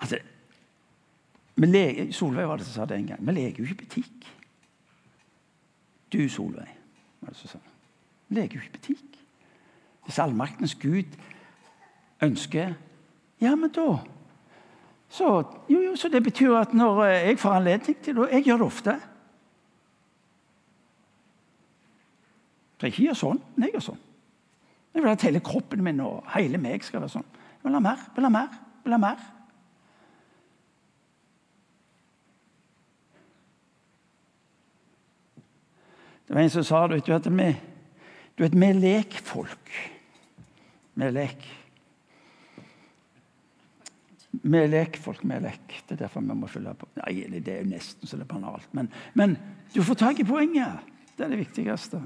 Altså, 0.00 0.18
Solveig 1.54 2.48
var 2.48 2.58
det 2.58 2.66
som 2.66 2.80
sa 2.80 2.86
det 2.90 2.96
en 2.98 3.10
gang. 3.12 3.20
Vi 3.26 3.34
leker 3.36 3.62
jo 3.62 3.68
ikke 3.68 3.84
butikk. 3.84 4.26
Du, 6.12 6.18
Solveig, 6.28 6.72
var 7.20 7.30
det 7.30 7.38
som 7.38 7.52
sa. 7.52 7.60
Vi 8.28 8.40
leker 8.40 8.58
jo 8.58 8.64
ikke 8.64 8.78
butikk. 8.78 9.20
Hvis 10.04 10.18
allmaktens 10.18 10.74
Gud 10.74 11.14
ønsker 12.22 12.74
Ja, 13.40 13.54
men 13.54 13.70
da 13.74 13.98
så, 15.14 15.44
jo, 15.70 15.78
jo, 15.78 15.96
så 15.96 16.08
det 16.10 16.22
betyr 16.24 16.56
at 16.58 16.72
når 16.74 17.04
jeg 17.04 17.38
får 17.38 17.50
anledning 17.54 17.98
til 18.02 18.16
det 18.16 18.28
Jeg 18.32 18.44
gjør 18.44 18.56
det 18.56 18.66
ofte. 18.66 18.94
For 22.78 22.86
jeg 22.86 22.94
ikke 22.94 23.06
gjør 23.08 23.20
sånn, 23.20 23.40
men 23.54 23.66
jeg 23.66 23.76
gjør 23.76 23.86
sånn. 23.90 24.02
Jeg 24.94 25.02
vil 25.02 25.10
at 25.10 25.26
hele 25.26 25.42
kroppen 25.42 25.82
min 25.82 26.02
og 26.04 26.26
hele 26.34 26.58
meg 26.62 26.84
skal 26.86 27.02
være 27.02 27.16
sånn. 27.16 27.26
Jeg 27.58 27.66
vil 27.66 27.76
ha 27.78 27.82
mer, 27.82 28.04
vil 28.14 28.26
ha 28.28 28.32
mer, 28.34 28.60
vil 28.84 28.94
ha 28.94 29.00
mer. 29.02 29.24
Det 36.24 36.36
var 36.36 36.44
en 36.44 36.54
som 36.54 36.64
sa 36.64 36.86
vet 36.88 37.04
du, 37.04 37.12
at 37.14 37.26
vi, 37.28 37.50
du 38.34 38.44
vet, 38.46 38.56
vi 38.56 38.70
er 38.70 38.80
lekfolk. 38.80 39.74
Vi 40.94 41.04
er 41.04 41.12
lek. 41.14 41.44
Vi 44.44 44.58
er 44.58 44.70
lekfolk, 44.70 45.22
vi 45.22 45.36
er 45.36 45.44
lek. 45.44 45.78
Det 45.84 45.96
er 45.96 46.04
derfor 46.06 46.24
vi 46.24 46.36
må 46.38 46.48
følge 46.50 46.74
på. 46.78 46.88
Nei, 47.02 47.16
det 47.34 47.52
er 47.52 47.62
jo 47.62 47.70
nesten 47.74 48.08
så 48.08 48.18
det 48.18 48.28
er 48.28 48.32
banalt. 48.34 48.66
Men, 48.74 48.90
men 49.14 49.36
du 49.74 49.82
får 49.84 50.00
tak 50.00 50.22
i 50.22 50.28
poenget. 50.28 50.86
Det 51.14 51.26
er 51.26 51.34
det 51.34 51.42
viktigste. 51.44 52.00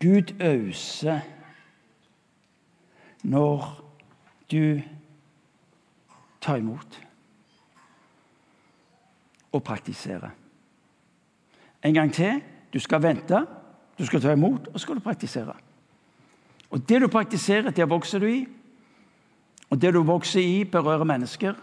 Gud 0.00 0.34
auser 0.40 1.20
når 3.24 3.84
du 4.50 4.80
tar 6.40 6.56
imot 6.56 7.00
og 9.52 9.62
praktiserer. 9.64 10.30
En 11.84 11.94
gang 11.94 12.12
til. 12.12 12.42
Du 12.72 12.80
skal 12.80 13.02
vente, 13.02 13.46
du 13.98 14.06
skal 14.06 14.20
ta 14.20 14.32
imot, 14.32 14.66
og 14.66 14.72
så 14.74 14.78
skal 14.78 14.94
du 14.94 15.00
praktisere. 15.00 15.54
Og 16.70 16.88
Det 16.88 17.00
du 17.00 17.08
praktiserer, 17.08 17.70
det 17.70 17.90
vokser 17.90 18.18
du 18.18 18.26
i. 18.26 18.46
Og 19.70 19.82
det 19.82 19.94
du 19.94 20.02
vokser 20.02 20.40
i, 20.40 20.64
berører 20.64 21.04
mennesker. 21.04 21.54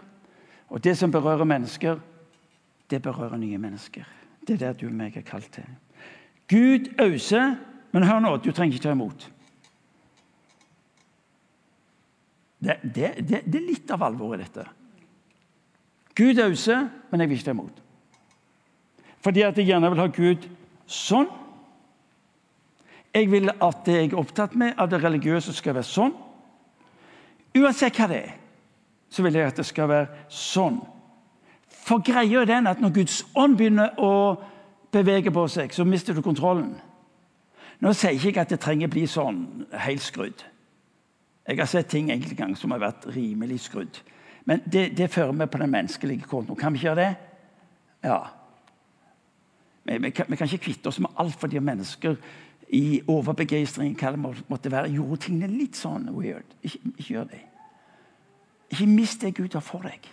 Og 0.68 0.84
det 0.84 0.98
som 0.98 1.10
berører 1.10 1.44
mennesker, 1.44 1.98
det 2.90 3.02
berører 3.02 3.36
nye 3.36 3.58
mennesker. 3.58 4.04
Det 4.46 4.62
er 4.62 4.72
det 4.72 4.80
du 4.80 4.86
og 4.86 4.92
meg 4.92 5.16
er 5.16 5.22
kalt 5.22 5.52
til. 5.52 5.64
Gud 6.50 7.00
auser, 7.00 7.54
men 7.94 8.06
hør 8.08 8.18
nå, 8.20 8.34
du 8.42 8.50
trenger 8.50 8.74
ikke 8.74 8.88
ta 8.88 8.92
imot. 8.96 9.28
Det, 12.64 12.78
det, 12.82 13.10
det, 13.22 13.42
det 13.46 13.60
er 13.60 13.66
litt 13.68 13.90
av 13.94 14.02
alvoret 14.02 14.40
i 14.40 14.44
dette. 14.44 14.64
Gud 16.18 16.38
er 16.38 16.50
ause, 16.50 16.76
men 17.10 17.22
jeg 17.22 17.30
vil 17.30 17.38
ikke 17.38 17.48
ta 17.48 17.54
imot. 17.54 17.80
Fordi 19.24 19.44
at 19.46 19.58
jeg 19.58 19.68
gjerne 19.68 19.90
vil 19.92 20.02
ha 20.02 20.06
Gud 20.14 20.46
sånn. 20.90 21.28
Jeg 23.14 23.28
vil 23.30 23.52
at 23.52 23.84
det 23.86 23.98
jeg 23.98 24.08
er 24.10 24.16
opptatt 24.18 24.56
med 24.58 24.74
av 24.80 24.90
det 24.90 24.98
religiøse, 25.02 25.54
skal 25.54 25.76
være 25.76 25.86
sånn. 25.86 26.16
Uansett 27.54 28.00
hva 28.00 28.08
det 28.10 28.18
er, 28.24 28.32
så 29.06 29.22
vil 29.22 29.38
jeg 29.38 29.52
at 29.52 29.60
det 29.60 29.66
skal 29.68 29.90
være 29.92 30.26
sånn. 30.34 30.80
For 31.84 32.02
greia 32.02 32.42
er 32.42 32.50
den 32.50 32.66
at 32.66 32.82
når 32.82 32.96
Guds 32.96 33.20
ånd 33.38 33.54
begynner 33.60 33.94
å 34.02 34.34
bevege 34.94 35.30
på 35.34 35.46
seg, 35.52 35.70
så 35.74 35.86
mister 35.86 36.16
du 36.16 36.22
kontrollen. 36.26 36.74
Nå 37.82 37.92
sier 37.92 38.14
ikke 38.14 38.28
jeg 38.30 38.42
at 38.44 38.52
det 38.54 38.60
trenger 38.62 38.90
bli 38.92 39.06
sånn 39.10 39.40
helt 39.84 40.02
skrudd. 40.02 40.44
Jeg 41.44 41.58
har 41.60 41.68
sett 41.68 41.90
ting 41.92 42.10
enkelte 42.12 42.38
ganger 42.38 42.56
som 42.56 42.72
har 42.72 42.82
vært 42.86 43.08
rimelig 43.12 43.60
skrudd. 43.66 44.00
Men 44.48 44.62
det, 44.64 44.90
det 44.96 45.10
fører 45.12 45.32
vi 45.32 45.46
på 45.50 45.60
den 45.60 45.72
menneskelige 45.72 46.28
kontoen. 46.28 46.58
Kan 46.60 46.72
vi 46.72 46.80
ikke 46.80 46.88
gjøre 46.88 47.02
det? 47.02 47.14
Ja. 48.04 48.18
Vi, 49.84 49.98
vi, 49.98 50.10
kan, 50.10 50.26
vi 50.28 50.36
kan, 50.36 50.48
ikke 50.48 50.64
kvitte 50.70 50.88
oss 50.88 51.00
med 51.00 51.12
alt 51.20 51.36
fordi 51.40 51.60
mennesker 51.60 52.16
i 52.74 53.00
overbegeistring 53.08 53.96
hva 54.00 54.12
det 54.14 54.20
måtte 54.48 54.72
være, 54.72 54.92
gjorde 54.92 55.20
tingene 55.26 55.52
litt 55.52 55.76
sånn 55.76 56.08
weird. 56.16 56.56
Ikke, 56.64 56.80
ikke 56.96 57.08
gjør 57.12 57.30
det. 57.32 57.40
Ikke 58.72 58.88
mist 58.88 59.22
det 59.22 59.34
Gud 59.36 59.54
har 59.54 59.64
for 59.64 59.84
deg. 59.84 60.08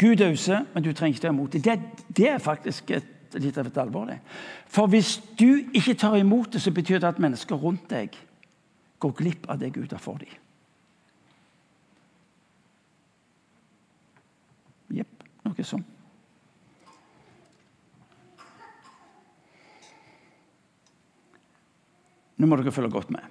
Gud 0.00 0.22
auser, 0.24 0.64
men 0.72 0.84
du 0.84 0.94
trenger 0.96 1.16
ikke 1.16 1.26
ta 1.26 1.32
imot 1.34 1.52
det. 1.52 1.80
Det 2.16 2.28
er 2.30 2.38
faktisk 2.40 2.90
et, 2.96 3.08
litt 3.38 3.58
av 3.58 3.66
et 3.66 3.78
alvor. 3.78 4.06
det. 4.06 4.18
For 4.66 4.90
hvis 4.90 5.20
du 5.38 5.70
ikke 5.72 5.94
tar 5.94 6.16
imot 6.16 6.52
det, 6.52 6.62
så 6.62 6.70
betyr 6.70 6.98
det 6.98 7.08
at 7.08 7.22
mennesker 7.22 7.56
rundt 7.56 7.88
deg 7.90 8.16
går 9.00 9.12
glipp 9.16 9.48
av 9.48 9.58
det 9.58 9.72
Gud 9.72 9.92
har 9.92 10.02
for 10.02 10.18
dem. 10.20 10.34
Jepp, 15.00 15.24
noe 15.46 15.64
sånn. 15.64 15.84
Nå 22.40 22.48
må 22.48 22.56
dere 22.56 22.72
følge 22.72 22.92
godt 22.92 23.12
med. 23.12 23.24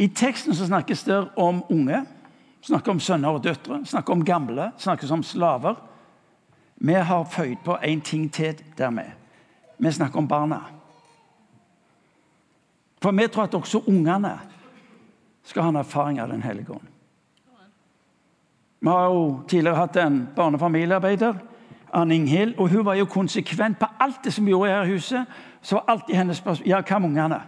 I 0.00 0.08
teksten 0.16 0.56
så 0.56 0.64
snakkes 0.64 1.02
det 1.04 1.18
om 1.36 1.60
unge, 1.68 1.98
snakker 2.64 2.94
om 2.94 3.00
sønner 3.04 3.36
og 3.36 3.44
døtre, 3.44 3.82
snakker 3.84 4.16
om 4.16 4.24
gamle, 4.24 4.70
snakkes 4.80 5.12
om 5.12 5.24
slaver. 5.24 5.76
Vi 6.80 6.92
har 6.92 7.24
føyd 7.24 7.56
på 7.64 7.76
én 7.76 8.00
ting 8.00 8.32
til 8.32 8.62
dermed. 8.78 9.10
Vi 9.78 9.90
snakker 9.90 10.18
om 10.18 10.28
barna. 10.28 10.60
For 13.02 13.12
vi 13.12 13.26
tror 13.28 13.42
at 13.42 13.54
også 13.54 13.82
ungene 13.86 14.40
skal 15.42 15.62
ha 15.62 15.68
en 15.68 15.76
erfaring 15.76 16.20
av 16.20 16.28
Den 16.28 16.42
hellige 16.42 16.70
ånd. 16.70 16.86
Vi 18.80 18.88
har 18.88 19.04
jo 19.04 19.40
tidligere 19.48 19.76
hatt 19.76 19.96
en 19.96 20.28
barnefamiliearbeider, 20.36 21.34
Anne 21.92 22.14
Inghild, 22.14 22.54
og 22.58 22.68
hun 22.68 22.84
var 22.84 22.94
jo 22.94 23.04
konsekvent 23.04 23.78
på 23.78 23.86
alt 24.00 24.24
det 24.24 24.32
som 24.32 24.46
vi 24.46 24.50
gjorde 24.50 24.70
her 24.70 24.82
i 24.82 24.92
huset. 24.92 25.26
Så 25.62 25.74
var 25.74 25.84
alltid 25.88 26.14
hennes 26.14 26.36
spørsmål 26.36 26.68
ja, 26.68 26.80
hva 26.80 26.98
med 26.98 27.08
ungene? 27.08 27.40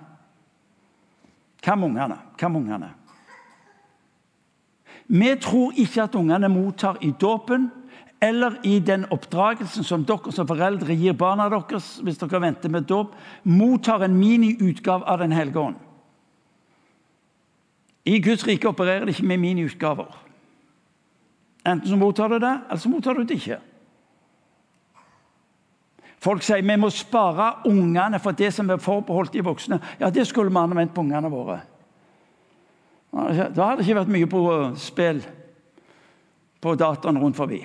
Hva 1.64 1.74
med 1.74 1.88
ungene? 1.88 2.18
Hva 2.38 2.48
med 2.48 2.60
ungene? 2.60 2.90
Vi 5.06 5.36
tror 5.40 5.72
ikke 5.76 6.02
at 6.02 6.14
ungene 6.14 6.48
mottar 6.48 6.96
i 7.00 7.10
dåpen 7.20 7.70
eller 8.22 8.54
i 8.62 8.78
den 8.78 9.04
oppdragelsen 9.10 9.84
som 9.84 10.04
dere 10.06 10.30
som 10.30 10.46
foreldre 10.46 10.94
gir 10.94 11.16
barna 11.18 11.48
deres 11.50 11.96
hvis 12.06 12.20
dere 12.20 12.40
venter 12.44 12.70
med 12.70 12.86
dåp, 12.86 13.16
mottar 13.42 14.04
en 14.06 14.14
miniutgave 14.14 15.02
av 15.10 15.18
Den 15.18 15.34
hellige 15.34 15.58
ånd. 15.58 15.80
I 18.06 18.20
Guds 18.22 18.46
rike 18.46 18.70
opererer 18.70 19.06
det 19.06 19.16
ikke 19.16 19.26
med 19.26 19.42
miniutgaver. 19.42 20.14
Enten 21.66 21.88
så 21.88 21.98
mottar 21.98 22.28
du 22.28 22.38
det, 22.38 22.54
eller 22.68 22.80
så 22.80 22.88
mottar 22.88 23.14
du 23.14 23.24
det 23.24 23.38
ikke. 23.38 23.58
Folk 26.22 26.46
sier 26.46 26.62
vi 26.62 26.78
må 26.78 26.90
spare 26.94 27.66
ungene 27.66 28.22
for 28.22 28.38
det 28.38 28.52
som 28.54 28.70
er 28.70 28.82
forbeholdt 28.82 29.34
de 29.34 29.42
voksne. 29.42 29.80
Ja, 29.98 30.10
Det 30.10 30.26
skulle 30.26 30.50
vi 30.50 30.58
ha 30.58 30.66
vendt 30.66 30.94
på 30.94 31.02
ungene 31.02 31.30
våre. 31.30 31.60
Da 33.12 33.66
hadde 33.66 33.82
det 33.82 33.86
ikke 33.86 33.98
vært 33.98 34.14
mye 34.14 34.30
på 34.30 34.42
spill 34.78 35.22
på 36.62 36.74
dataen 36.78 37.18
rundt 37.18 37.36
forbi. 37.36 37.64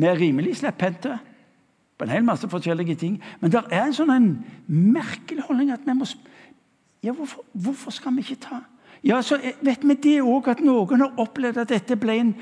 Vi 0.00 0.06
er 0.08 0.20
rimelig 0.20 0.56
slepphendte 0.56 1.18
på 1.98 2.06
en 2.06 2.12
hel 2.14 2.24
masse 2.24 2.48
forskjellige 2.48 2.94
ting. 2.94 3.18
Men 3.40 3.52
det 3.52 3.60
er 3.68 3.84
en 3.84 3.96
sånn 3.96 4.12
en 4.14 4.30
merkelig 4.66 5.44
holdning 5.48 5.74
at 5.74 5.84
vi 5.86 5.96
må 5.98 6.08
Ja, 7.02 7.12
hvorfor, 7.16 7.44
hvorfor 7.52 7.90
skal 7.96 8.12
vi 8.16 8.20
ikke 8.20 8.42
ta 8.44 8.60
Ja, 9.04 9.22
så 9.22 9.38
vet 9.62 9.84
vi 9.84 9.94
det 9.94 10.18
òg, 10.20 10.48
at 10.48 10.60
noen 10.60 11.00
har 11.00 11.20
opplevd 11.20 11.62
at 11.62 11.70
dette 11.72 11.96
ble 11.96 12.18
en 12.20 12.34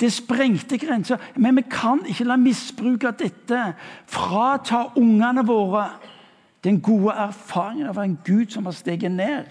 det 0.00 0.12
sprengte 0.12 0.78
grenser. 0.78 1.18
Men 1.36 1.56
vi 1.56 1.62
kan 1.70 2.04
ikke 2.06 2.24
la 2.24 2.36
misbruk 2.38 3.04
av 3.04 3.16
dette 3.18 3.60
frata 4.06 4.84
ungene 4.96 5.42
våre 5.46 5.88
den 6.64 6.80
gode 6.80 7.14
erfaringen 7.18 7.88
av 7.90 7.98
en 7.98 8.18
Gud 8.24 8.52
som 8.52 8.68
har 8.68 8.76
steget 8.76 9.10
ned, 9.10 9.48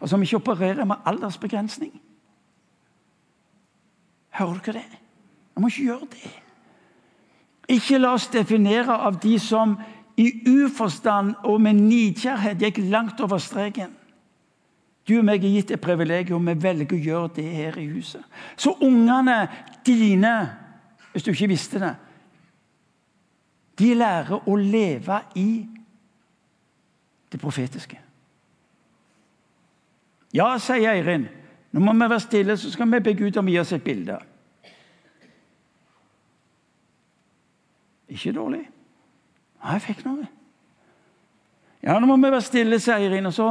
og 0.00 0.08
som 0.08 0.22
ikke 0.22 0.36
opererer 0.36 0.84
med 0.84 1.00
aldersbegrensning. 1.06 1.94
Hører 4.36 4.60
dere 4.66 4.82
det? 4.82 5.00
Vi 5.54 5.62
må 5.62 5.70
ikke 5.72 5.88
gjøre 5.88 6.10
det. 6.12 6.47
Ikke 7.68 7.98
la 8.00 8.14
oss 8.16 8.30
definere 8.32 8.96
av 8.96 9.18
de 9.20 9.36
som 9.38 9.76
i 10.18 10.30
uforstand 10.48 11.34
og 11.46 11.60
med 11.62 11.78
nidkjærhet 11.78 12.62
gikk 12.62 12.80
langt 12.90 13.20
over 13.20 13.38
streken. 13.38 13.92
Du 15.08 15.14
og 15.18 15.24
meg 15.24 15.44
er 15.44 15.54
gitt 15.54 15.70
et 15.72 15.80
privilegium, 15.80 16.48
vi 16.48 16.56
velger 16.60 16.96
å 16.96 17.00
gjøre 17.00 17.30
det 17.38 17.46
her 17.48 17.78
i 17.80 17.86
huset. 17.88 18.24
Så 18.56 18.74
ungene 18.84 19.46
dine, 19.86 20.34
hvis 21.12 21.24
du 21.24 21.30
ikke 21.32 21.48
visste 21.48 21.80
det, 21.80 21.94
de 23.78 23.94
lærer 23.94 24.48
å 24.48 24.56
leve 24.58 25.20
i 25.38 25.50
det 27.32 27.40
profetiske. 27.40 28.00
Ja, 30.34 30.50
sier 30.60 30.92
Eirin. 30.92 31.28
Nå 31.72 31.80
må 31.80 31.94
vi 31.94 32.08
være 32.08 32.20
stille, 32.20 32.56
så 32.56 32.72
skal 32.72 32.90
vi 32.92 33.00
be 33.04 33.14
Gud 33.16 33.36
om 33.40 33.48
å 33.48 33.54
gi 33.54 33.60
oss 33.62 33.72
et 33.76 33.84
bilde. 33.84 34.18
Ikke 38.08 38.32
dårlig. 38.32 38.62
Ja, 39.62 39.72
jeg 39.76 39.82
fikk 39.82 40.04
noe. 40.06 40.28
Ja, 41.82 41.98
nå 41.98 42.06
må 42.06 42.16
vi 42.16 42.30
være 42.30 42.42
stille, 42.42 42.78
sier 42.82 43.02
Irene. 43.04 43.32
Så 43.32 43.50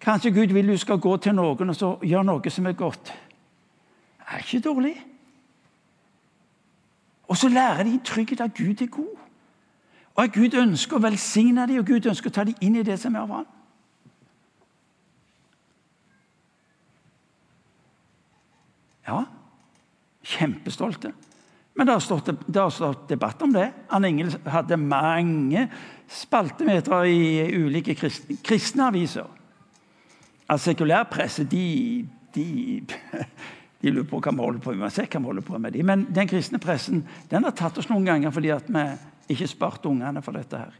kanskje 0.00 0.32
Gud 0.34 0.54
vil 0.54 0.68
du 0.68 0.76
skal 0.80 1.00
gå 1.00 1.16
til 1.16 1.34
noen 1.36 1.72
og 1.72 1.76
så 1.76 1.94
gjøre 2.02 2.28
noe 2.28 2.52
som 2.52 2.66
er 2.66 2.78
godt. 2.78 3.12
Det 4.18 4.30
er 4.30 4.44
ikke 4.44 4.64
dårlig. 4.68 4.94
Og 7.28 7.36
så 7.36 7.48
lærer 7.48 7.84
de 7.84 7.98
trygghet 8.04 8.40
at 8.40 8.54
Gud 8.54 8.82
er 8.82 8.86
god. 8.86 9.16
Og 10.14 10.24
at 10.24 10.32
Gud 10.32 10.54
ønsker 10.54 10.96
å 10.96 11.02
velsigne 11.02 11.66
dem, 11.66 11.80
og 11.82 11.86
Gud 11.88 12.06
ønsker 12.06 12.30
å 12.30 12.34
ta 12.34 12.44
dem 12.46 12.60
inn 12.62 12.76
i 12.78 12.84
det 12.86 12.98
som 13.02 13.14
er 13.16 13.24
av 13.24 13.32
ham. 13.34 13.46
Ja, 19.04 19.24
kjempestolte. 20.24 21.10
Men 21.74 21.86
det 21.86 21.92
har, 21.92 22.70
stått, 22.70 23.08
debatt 23.08 23.42
om 23.42 23.52
det. 23.52 23.66
Anne 23.90 24.08
Ingel 24.12 24.30
hadde 24.46 24.76
mange 24.78 25.66
spaltemeter 26.10 27.08
i 27.10 27.48
ulike 27.56 27.96
kristne, 27.98 28.36
kristne 28.46 28.86
aviser. 28.92 29.26
At 30.46 30.62
Sekulærpresse 30.62 31.46
de, 31.50 32.06
de, 32.34 32.46
de, 33.80 33.90
lurer 33.90 34.06
på 34.06 34.20
hva 34.22 34.34
vi 34.36 34.44
holder 34.44 34.62
på 34.62 34.76
med. 34.78 34.94
Se 34.94 35.08
hva 35.08 35.18
vi 35.18 35.30
holder 35.32 35.46
på 35.48 35.58
med. 35.58 35.80
Men 35.82 36.06
den 36.14 36.30
kristne 36.30 36.62
pressen 36.62 37.02
den 37.32 37.48
har 37.48 37.56
tatt 37.58 37.82
oss 37.82 37.90
noen 37.90 38.06
ganger 38.06 38.34
fordi 38.34 38.54
vi 38.54 38.86
ikke 39.34 39.50
sparte 39.50 39.90
ungene 39.90 40.22
for 40.22 40.38
dette. 40.38 40.62
her. 40.62 40.78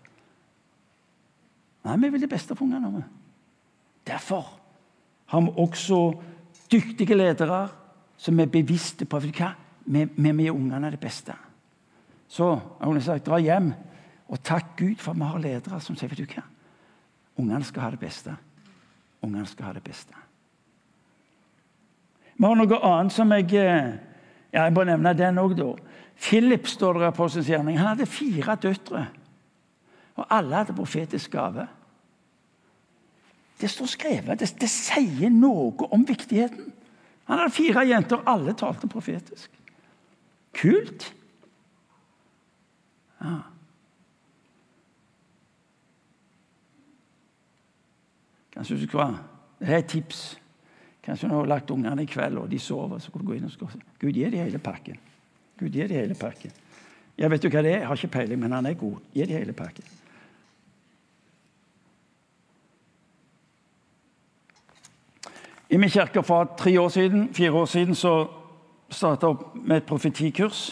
Nei, 1.84 1.99
vi 2.05 2.12
vil 2.14 2.22
det 2.22 2.30
beste 2.30 2.55
for 2.55 2.68
ungene. 2.68 3.03
Derfor 4.07 4.47
har 5.26 5.42
vi 5.42 5.59
også 5.59 6.01
dyktige 6.70 7.18
ledere 7.18 7.66
som 8.16 8.38
er 8.38 8.53
bevisste 8.53 9.09
på 9.11 9.18
hva 9.18 9.55
vi, 9.85 10.05
vi 10.05 10.32
gir 10.45 10.55
ungene 10.55 10.91
det 10.91 11.01
beste. 11.01 11.35
Så 12.28 12.55
hun 12.80 12.97
har 12.97 13.05
sagt, 13.05 13.26
dra 13.26 13.39
hjem 13.39 13.72
og 14.32 14.41
takk 14.43 14.74
Gud 14.78 14.99
for 14.99 15.12
at 15.12 15.20
vi 15.20 15.30
har 15.30 15.43
ledere 15.43 15.80
som 15.85 15.97
sier 15.97 16.11
vet 16.11 16.22
du 16.24 16.26
hva? 16.26 16.45
Ungene 17.39 17.66
skal 17.66 17.87
ha 17.87 17.91
det 17.95 18.01
beste. 18.01 18.35
Ungene 19.24 19.47
skal 19.51 19.68
ha 19.68 19.74
det 19.76 19.85
beste. 19.85 20.14
Vi 22.35 22.47
har 22.47 22.59
noe 22.59 22.80
annet 22.82 23.14
som 23.14 23.30
jeg 23.35 23.53
eh, 23.59 23.95
ja, 24.55 24.64
Jeg 24.64 24.74
må 24.74 24.85
nevne 24.87 25.14
den 25.18 25.39
òg, 25.39 25.57
da. 25.59 25.72
Philip 26.14 26.66
står 26.70 27.01
det 27.03 27.14
på 27.16 27.28
sin 27.28 27.47
gjerning. 27.47 27.78
Han 27.78 27.93
hadde 27.95 28.07
fire 28.07 28.55
døtre. 28.62 29.07
Og 30.14 30.26
alle 30.30 30.61
hadde 30.61 30.76
profetisk 30.76 31.32
gave. 31.35 31.66
Det 33.61 33.70
står 33.70 33.91
skrevet. 33.91 34.39
Det, 34.39 34.51
det 34.61 34.70
sier 34.70 35.30
noe 35.30 35.89
om 35.91 36.07
viktigheten. 36.07 36.70
Han 37.30 37.41
hadde 37.41 37.55
fire 37.55 37.87
jenter, 37.89 38.22
alle 38.30 38.55
talte 38.59 38.91
profetisk. 38.91 39.51
Kult! 40.55 41.14
Ja. 43.20 43.40
Kanskje 48.55 48.76
du 48.76 48.86
skulle 48.86 49.18
Det 49.59 49.68
er 49.68 49.78
et 49.78 49.86
tips. 49.86 50.40
Kanskje 51.02 51.28
du 51.28 51.34
har 51.34 51.46
lagt 51.46 51.70
ungene 51.70 52.02
i 52.02 52.07
kveld, 52.07 52.38
og 52.38 52.50
de 52.50 52.59
sover. 52.59 52.98
så 52.98 53.11
kan 53.12 53.20
du 53.20 53.26
gå 53.26 53.32
inn 53.32 53.44
og 53.44 53.50
skal, 53.50 53.68
Gud 54.00 54.12
gir 54.12 54.30
de 54.30 54.36
hele 54.36 54.59
pakken. 54.59 54.96
Gud 55.59 55.68
gir 55.68 55.88
de 55.88 55.94
hele 55.94 56.14
pakken. 56.14 56.50
Jeg 57.18 57.30
vet 57.30 57.44
jo 57.44 57.50
hva 57.50 57.62
det 57.62 57.72
er, 57.72 57.78
jeg 57.78 57.86
har 57.86 57.96
ikke 57.96 58.16
peiling, 58.18 58.40
men 58.40 58.52
han 58.52 58.66
er 58.66 58.74
god. 58.74 58.96
Gi 59.14 59.26
de 59.26 59.32
hele 59.32 59.52
pakken. 59.52 59.84
I 65.70 65.76
min 65.76 65.90
kirke 65.90 66.22
for 66.22 66.55
tre 66.59 66.80
år 66.80 66.88
siden, 66.88 67.34
fire 67.34 67.52
år 67.52 67.64
siden 67.64 67.94
så 67.94 68.28
starta 68.91 69.30
opp 69.32 69.55
med 69.57 69.80
et 69.80 69.89
profetikurs. 69.89 70.68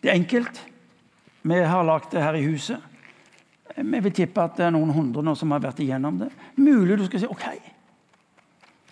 Det 0.00 0.10
er 0.10 0.18
enkelt. 0.18 0.60
Vi 1.42 1.58
har 1.58 1.84
lagd 1.84 2.10
det 2.12 2.22
her 2.22 2.36
i 2.36 2.44
huset. 2.44 2.78
Vi 3.76 4.00
vil 4.00 4.12
tippe 4.12 4.42
at 4.42 4.58
det 4.58 4.66
er 4.66 4.74
noen 4.74 4.90
hundre 4.92 5.22
nå 5.24 5.34
som 5.38 5.52
har 5.54 5.62
vært 5.62 5.80
igjennom 5.80 6.18
det. 6.20 6.30
Mulig 6.60 6.98
du 7.00 7.06
skal 7.06 7.22
si 7.22 7.30
OK, 7.30 7.46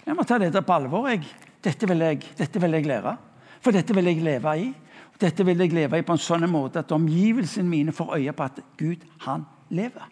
jeg 0.09 0.17
må 0.17 0.25
ta 0.25 0.39
dette 0.41 0.63
på 0.65 0.73
alvor. 0.73 1.09
Jeg. 1.11 1.27
Dette, 1.65 1.89
vil 1.91 2.01
jeg, 2.01 2.23
dette 2.39 2.61
vil 2.63 2.77
jeg 2.79 2.87
lære. 2.89 3.17
For 3.61 3.77
dette 3.77 3.93
vil 3.97 4.09
jeg 4.09 4.23
leve 4.25 4.55
i. 4.57 4.69
Dette 5.21 5.45
vil 5.45 5.61
jeg 5.61 5.75
leve 5.75 5.99
i 5.99 6.07
på 6.07 6.15
en 6.15 6.23
sånn 6.23 6.47
måte 6.49 6.81
at 6.81 6.95
omgivelsene 6.95 7.69
mine 7.69 7.93
får 7.93 8.15
øye 8.17 8.33
på 8.33 8.47
at 8.47 8.63
Gud, 8.79 9.03
han 9.27 9.45
lever. 9.75 10.07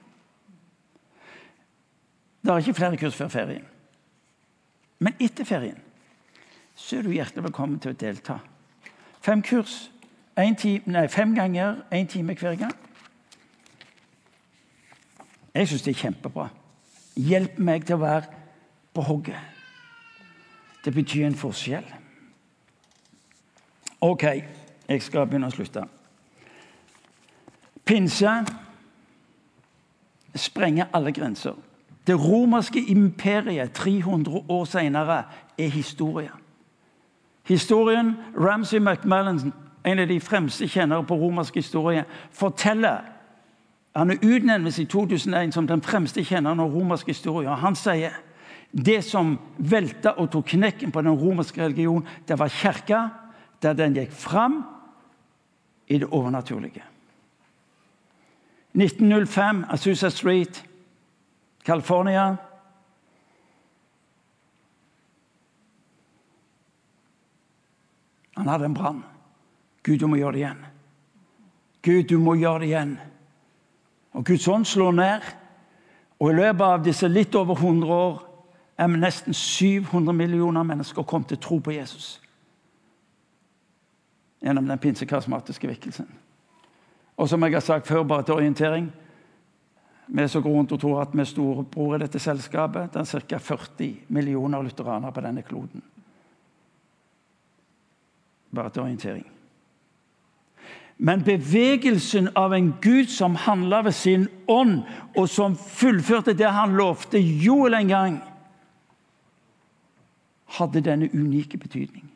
Det 2.43 2.53
er 2.53 2.63
ikke 2.63 2.77
flere 2.77 3.01
kurs 3.01 3.17
før 3.17 3.31
ferien. 3.33 3.65
Men 5.01 5.17
etter 5.23 5.49
ferien 5.49 5.81
så 6.77 6.99
er 6.99 7.03
du 7.03 7.11
hjertelig 7.11 7.47
velkommen 7.49 7.81
til 7.81 7.95
å 7.95 7.97
delta. 7.97 8.39
Fem 9.25 9.43
kurs. 9.43 9.87
Time, 10.37 10.83
nei, 10.93 11.07
fem 11.09 11.33
ganger 11.35 11.81
én 11.91 12.07
time 12.07 12.37
hver 12.37 12.59
gang. 12.61 12.75
Jeg 15.55 15.69
syns 15.69 15.87
det 15.87 15.95
er 15.95 16.03
kjempebra. 16.03 16.51
Hjelp 17.17 17.57
meg 17.59 17.87
til 17.89 17.97
å 17.97 18.03
være 18.05 18.29
på 18.93 19.07
hogget. 19.09 19.41
Det 20.85 20.93
betyr 20.95 21.27
en 21.27 21.41
forskjell. 21.41 21.89
OK, 24.05 24.25
jeg 24.89 25.03
skal 25.03 25.25
begynne 25.27 25.49
å 25.49 25.57
slutte. 25.57 25.89
Pinse 27.89 28.37
sprenger 30.37 30.93
alle 30.93 31.17
grenser. 31.17 31.57
Det 32.07 32.15
romerske 32.21 32.85
imperiet 32.93 33.73
300 33.73 34.45
år 34.53 34.69
senere 34.69 35.23
er 35.59 35.73
historie. 35.73 36.31
Historien 37.47 38.17
Ramsay 38.35 38.81
McMillan, 38.81 39.53
en 39.85 39.99
av 39.99 40.09
de 40.09 40.21
fremste 40.21 40.67
kjennere 40.69 41.07
på 41.07 41.15
romersk 41.15 41.55
historie, 41.55 42.05
forteller 42.31 43.13
Han 43.97 44.11
er 44.11 44.19
utnevnt 44.21 44.79
i 44.79 44.85
2001 44.85 45.55
som 45.55 45.67
den 45.67 45.81
fremste 45.81 46.21
kjenneren 46.25 46.61
av 46.61 46.75
romersk 46.75 47.07
historie. 47.09 47.49
og 47.49 47.57
Han 47.59 47.75
sier 47.75 48.13
det 48.73 49.05
som 49.05 49.39
velta 49.57 50.13
og 50.21 50.31
tok 50.31 50.51
knekken 50.53 50.93
på 50.93 51.01
den 51.01 51.17
romerske 51.17 51.63
religionen, 51.65 52.05
det 52.29 52.39
var 52.39 52.49
kirka, 52.49 53.09
der 53.63 53.73
den 53.73 53.95
gikk 53.95 54.13
fram 54.13 54.65
i 55.89 55.99
det 55.99 56.09
overnaturlige. 56.11 56.83
1905, 58.75 59.65
Azusa 59.71 60.11
Street, 60.11 60.65
California. 61.65 62.37
Han 68.37 68.49
hadde 68.49 68.65
en 68.65 68.75
brann. 68.75 69.03
Gud, 69.83 69.99
du 69.99 70.07
må 70.07 70.17
gjøre 70.17 70.33
det 70.33 70.43
igjen. 70.43 70.65
Gud, 71.83 72.03
du 72.09 72.19
må 72.19 72.35
gjøre 72.35 72.61
det 72.65 72.71
igjen. 72.71 72.97
Og 74.17 74.25
Guds 74.27 74.49
ånd 74.49 74.67
slår 74.67 74.93
ned. 74.93 75.27
Og 76.21 76.31
i 76.33 76.37
løpet 76.37 76.65
av 76.65 76.85
disse 76.85 77.09
litt 77.09 77.35
over 77.37 77.57
100 77.57 77.93
år 77.93 78.23
er 78.77 78.93
nesten 78.93 79.35
700 79.35 80.13
millioner 80.17 80.65
mennesker 80.65 81.05
kommet 81.09 81.29
til 81.33 81.41
tro 81.41 81.59
på 81.61 81.73
Jesus. 81.77 82.17
Gjennom 84.45 84.69
den 84.69 84.79
pinsekarismatiske 84.79 85.69
vekkelsen. 85.69 86.09
Og 87.17 87.29
som 87.29 87.43
jeg 87.45 87.57
har 87.57 87.65
sagt 87.65 87.89
før, 87.89 88.03
bare 88.03 88.23
til 88.23 88.35
orientering 88.35 88.93
Vi 90.07 90.29
som 90.29 90.43
går 90.43 90.51
rundt 90.51 90.73
og 90.73 90.81
tror 90.81 91.01
at 91.03 91.15
vi 91.15 91.21
er 91.21 91.27
storebror 91.27 91.97
i 91.97 91.99
dette 91.99 92.19
selskapet. 92.23 92.93
Det 92.95 93.01
er 93.01 93.21
ca. 93.27 93.39
40 93.39 94.05
millioner 94.09 94.63
lutheranere 94.63 95.13
på 95.13 95.21
denne 95.21 95.43
kloden. 95.43 95.83
Bare 98.57 98.73
til 98.73 98.83
orientering. 98.83 99.27
Men 100.97 101.25
bevegelsen 101.25 102.31
av 102.37 102.55
en 102.57 102.71
Gud 102.83 103.11
som 103.13 103.35
handla 103.37 103.83
ved 103.85 103.93
sin 103.93 104.29
ånd, 104.49 104.81
og 105.17 105.29
som 105.29 105.57
fullførte 105.57 106.33
det 106.33 106.49
han 106.49 106.73
lovte 106.79 107.21
Joel 107.21 107.77
en 107.77 107.93
gang, 107.93 108.17
hadde 110.57 110.81
denne 110.81 111.11
unike 111.13 111.59
betydning. 111.61 112.09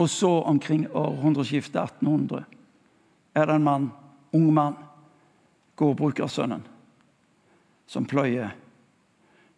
Og 0.00 0.08
så, 0.08 0.30
omkring 0.40 0.86
århundreskiftet 0.88 1.82
1800, 1.82 2.44
er 3.34 3.46
det 3.46 3.54
en 3.54 3.64
mann, 3.64 3.90
ung 4.32 4.52
mann, 4.54 4.74
gårdbrukersønnen, 5.76 6.64
som 7.86 8.06
pløyer 8.08 8.56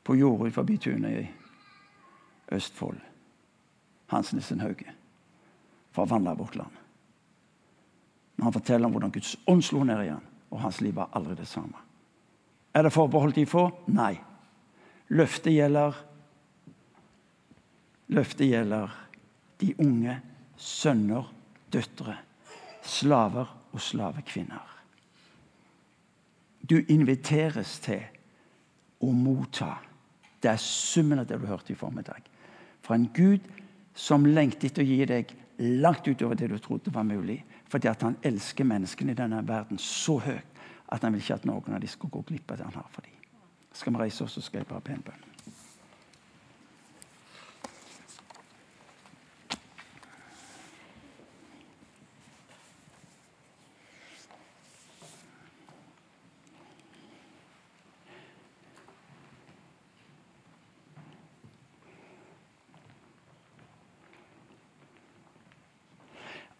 på 0.04 0.14
jorda 0.14 0.50
forbi 0.50 0.76
tunet 0.76 1.20
i 1.22 1.26
Østfold. 2.52 2.98
Hans 4.06 4.32
Nissen 4.32 4.60
Hauge. 4.60 4.90
For 5.96 6.04
å 6.04 6.10
vandre 6.10 6.36
vårt 6.36 6.58
land. 6.60 6.82
Men 8.36 8.50
han 8.50 8.54
forteller 8.54 8.84
om 8.84 8.92
hvordan 8.92 9.14
Guds 9.14 9.32
ånd 9.48 9.64
slo 9.64 9.80
ned 9.88 10.02
igjen, 10.04 10.24
og 10.52 10.60
hans 10.60 10.82
liv 10.84 10.92
var 10.98 11.14
aldri 11.16 11.38
det 11.38 11.48
samme. 11.48 11.80
Er 12.76 12.84
det 12.84 12.92
forbeholdt 12.92 13.38
de 13.40 13.46
få? 13.48 13.70
Nei. 13.88 14.12
Løftet 15.16 15.54
gjelder 15.54 15.96
Løftet 18.12 18.46
gjelder 18.46 18.92
de 19.58 19.72
unge, 19.82 20.12
sønner, 20.56 21.26
døtre, 21.74 22.14
slaver 22.86 23.48
og 23.72 23.82
slavekvinner. 23.82 24.76
Du 26.62 26.76
inviteres 26.92 27.78
til 27.82 28.04
å 29.02 29.10
motta. 29.10 29.72
Det 30.38 30.52
er 30.52 30.62
summen 30.62 31.22
av 31.22 31.26
det 31.26 31.40
du 31.40 31.48
hørte 31.48 31.74
i 31.74 31.78
formiddag. 31.78 32.22
Fra 32.84 32.94
en 32.94 33.08
Gud 33.16 33.42
som 33.96 34.28
lengter 34.28 34.68
etter 34.68 34.84
å 34.84 34.86
gi 34.86 35.08
deg 35.08 35.34
langt 35.58 36.08
utover 36.08 36.34
det 36.34 36.50
du 36.50 36.58
trodde 36.58 36.94
var 36.94 37.02
mulig. 37.02 37.44
Fordi 37.68 37.88
at 37.88 38.02
han 38.02 38.18
elsker 38.22 38.64
menneskene 38.64 39.12
i 39.12 39.18
denne 39.18 39.42
verden 39.48 39.78
så 39.78 40.18
høyt 40.18 40.64
at 40.92 41.02
han 41.02 41.12
vil 41.12 41.22
ikke 41.22 41.40
at 41.40 41.46
noen 41.48 41.74
av 41.74 41.80
dem 41.82 41.90
skal 41.90 42.12
gå 42.12 42.22
glipp 42.28 42.50
av 42.50 42.60
det 42.60 42.68
han 42.68 42.78
har 42.78 42.90
for 42.92 43.02
dem. 43.02 43.14
Skal 43.74 43.92
vi 43.92 44.04
reise 44.04 44.24
oss, 44.24 44.36
så 44.38 44.44
skal 44.44 44.62
jeg 44.62 44.70
bare 44.70 44.84
be 44.84 44.94
en 44.94 45.06
bønn. 45.08 45.25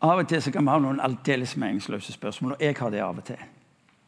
Av 0.07 0.21
og 0.23 0.29
til 0.31 0.43
så 0.43 0.53
kan 0.55 0.63
vi 0.63 0.71
ha 0.71 0.79
noen 0.83 1.03
aldeles 1.03 1.57
meningsløse 1.59 2.15
spørsmål, 2.15 2.55
og 2.55 2.63
jeg 2.63 2.77
har 2.79 2.93
det 2.95 3.03
av 3.03 3.19
og 3.19 3.25
til. 3.27 3.41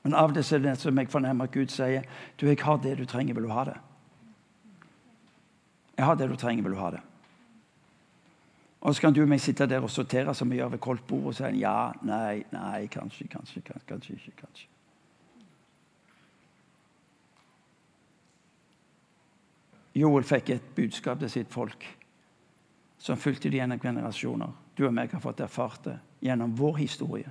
Men 0.05 0.15
av 0.15 0.31
og 0.31 0.37
til 0.37 0.55
er 0.55 0.65
det 0.69 0.77
som 0.79 0.99
jeg 0.99 1.11
fornemmer 1.11 1.49
at 1.49 1.55
Gud 1.55 1.75
sier 1.75 2.07
du, 2.39 2.47
jeg 2.47 2.61
har 2.63 2.79
det 2.85 2.95
du 3.01 3.05
trenger, 3.09 3.35
vil 3.35 3.49
du 3.49 3.53
ha 3.53 3.65
det? 3.67 3.77
Jeg 5.99 6.07
har 6.07 6.15
det 6.15 6.29
du 6.31 6.37
trenger, 6.39 6.63
vil 6.63 6.77
du 6.77 6.79
ha 6.79 6.93
det? 6.95 7.03
Og 8.81 8.95
så 8.95 9.03
kan 9.03 9.15
du 9.15 9.25
og 9.25 9.29
meg 9.29 9.43
sitte 9.43 9.67
der 9.67 9.83
og 9.83 9.91
sortere 9.91 10.35
som 10.39 10.51
vi 10.51 10.61
gjør 10.61 10.77
ved 10.77 10.83
koldt 10.85 11.07
bord 11.09 11.33
og 11.33 11.35
si 11.35 11.49
ja, 11.59 11.91
nei, 12.07 12.45
nei, 12.55 12.87
kanskje, 12.87 13.27
kanskje, 13.33 13.65
kanskje, 13.67 13.87
kanskje 13.89 14.15
ikke. 14.15 14.37
kanskje. 14.45 14.69
Joel 19.99 20.23
fikk 20.23 20.55
et 20.55 20.71
budskap 20.77 21.19
til 21.19 21.31
sitt 21.33 21.51
folk 21.51 21.83
som 23.03 23.19
fulgte 23.19 23.51
de 23.51 23.59
gjennom 23.59 23.83
generasjoner 23.83 24.55
du 24.79 24.85
og 24.87 24.95
meg 24.95 25.11
har 25.11 25.23
fått 25.23 25.41
erfart 25.43 25.83
det 25.89 25.97
gjennom 26.23 26.55
vår 26.55 26.77
historie 26.79 27.31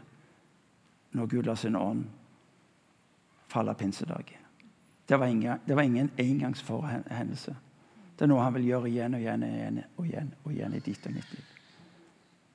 når 1.15 1.29
Gud 1.31 1.47
lar 1.47 1.55
sin 1.55 1.75
ånd 1.79 2.03
falle 3.47 3.73
pinsedag. 3.79 4.33
Det 5.07 5.17
var 5.17 5.31
ingen, 5.31 5.59
det 5.65 5.75
var 5.75 5.87
ingen 5.87 6.09
engangsforhendelse. 6.17 7.55
Det 8.17 8.25
er 8.25 8.27
noe 8.27 8.43
han 8.43 8.55
vil 8.57 8.67
gjøre 8.67 8.89
igjen 8.89 9.15
og 9.15 9.23
igjen 9.23 9.45
og 9.45 9.53
igjen 9.53 9.79
og 9.95 10.05
igjen, 10.09 10.33
og 10.43 10.51
igjen 10.51 10.75
i 10.75 10.83
ditt 10.83 11.07
og 11.07 11.15
mitt 11.15 11.31
liv. 11.31 11.53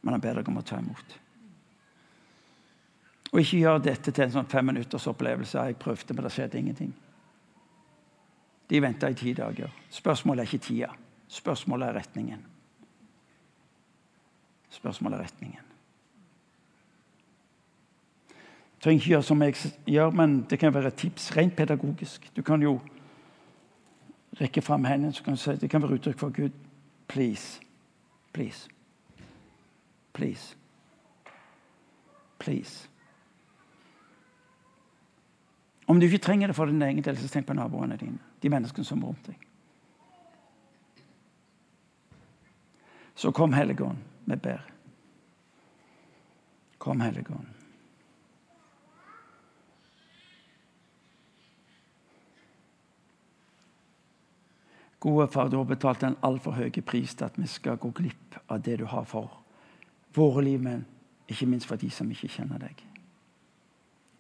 Men 0.03 0.17
han 0.17 0.25
ber 0.25 0.41
deg 0.41 0.53
om 0.53 0.61
å 0.61 0.67
ta 0.67 0.81
imot. 0.83 1.17
Og 3.33 3.41
ikke 3.41 3.63
gjør 3.63 3.81
dette 3.87 4.13
til 4.13 4.27
en 4.27 4.35
sånn 4.37 4.53
femminutters 4.53 5.09
opplevelse. 5.09 5.65
Jeg 5.71 5.81
prøvde, 5.81 6.13
men 6.13 6.27
det 6.27 6.35
skjedde 6.35 6.61
ingenting. 6.61 6.93
De 8.69 8.81
venta 8.85 9.09
i 9.09 9.17
ti 9.17 9.33
dager. 9.39 9.73
Spørsmålet 9.89 10.45
er 10.45 10.51
ikke 10.51 10.67
tida. 10.67 10.91
Spørsmålet 11.33 11.89
er 11.89 12.03
retningen. 12.03 12.43
Spørsmålet 14.73 15.19
er 15.19 15.25
retningen. 15.25 15.69
Du 18.75 18.85
trenger 18.85 19.01
ikke 19.01 19.11
gjøre 19.13 19.23
som 19.23 19.43
jeg 19.43 19.55
gjør, 19.87 20.11
men 20.11 20.41
det 20.51 20.59
kan 20.59 20.75
være 20.75 20.91
et 20.91 20.95
tips 20.95 21.37
rent 21.37 21.57
pedagogisk. 21.57 22.31
Du 22.37 22.43
kan 22.43 22.63
jo 22.63 22.81
rekke 24.41 24.63
fram 24.63 24.85
hendene 24.85 25.13
så 25.13 25.23
kan 25.23 25.37
du 25.37 25.39
si 25.39 25.57
det 25.61 25.71
kan 25.71 25.83
være 25.83 26.01
uttrykk 26.01 26.19
for 26.19 26.33
Gud. 26.35 26.51
Please. 27.09 27.61
Please. 28.33 28.69
Please. 30.13 30.57
Please. 32.39 32.89
Om 35.87 36.01
du 36.01 36.07
ikke 36.07 36.19
trenger 36.19 36.47
det 36.47 36.57
for 36.57 36.65
din 36.65 36.83
egen 36.83 37.05
del, 37.05 37.17
så 37.19 37.29
tenk 37.29 37.47
på 37.47 37.53
naboene 37.53 37.97
dine. 37.97 38.19
De 38.43 38.49
menneskene 38.49 38.85
som 38.85 39.03
er 39.03 39.07
rundt 39.07 39.27
deg. 39.27 39.37
Så 43.15 43.31
kom 43.31 43.53
Helligånd, 43.53 43.99
vi 44.25 44.37
ber. 44.37 44.63
Kom, 46.79 47.01
Helligånd. 47.01 47.47
Gode 55.03 55.29
far, 55.29 55.49
du 55.49 55.57
har 55.57 55.65
betalt 55.65 56.03
en 56.03 56.17
altfor 56.23 56.55
høy 56.55 56.71
pris 56.87 57.15
til 57.15 57.27
at 57.27 57.39
vi 57.39 57.47
skal 57.51 57.79
gå 57.79 57.89
glipp 57.91 58.37
av 58.47 58.61
det 58.63 58.77
du 58.79 58.85
har 58.87 59.05
for 59.05 59.41
våre 60.15 60.45
liv, 60.47 60.61
men 60.63 60.85
ikke 61.27 61.47
minst 61.47 61.67
for 61.67 61.77
de 61.77 61.91
som 61.91 62.11
ikke 62.11 62.31
kjenner 62.31 62.63
deg. 62.63 62.85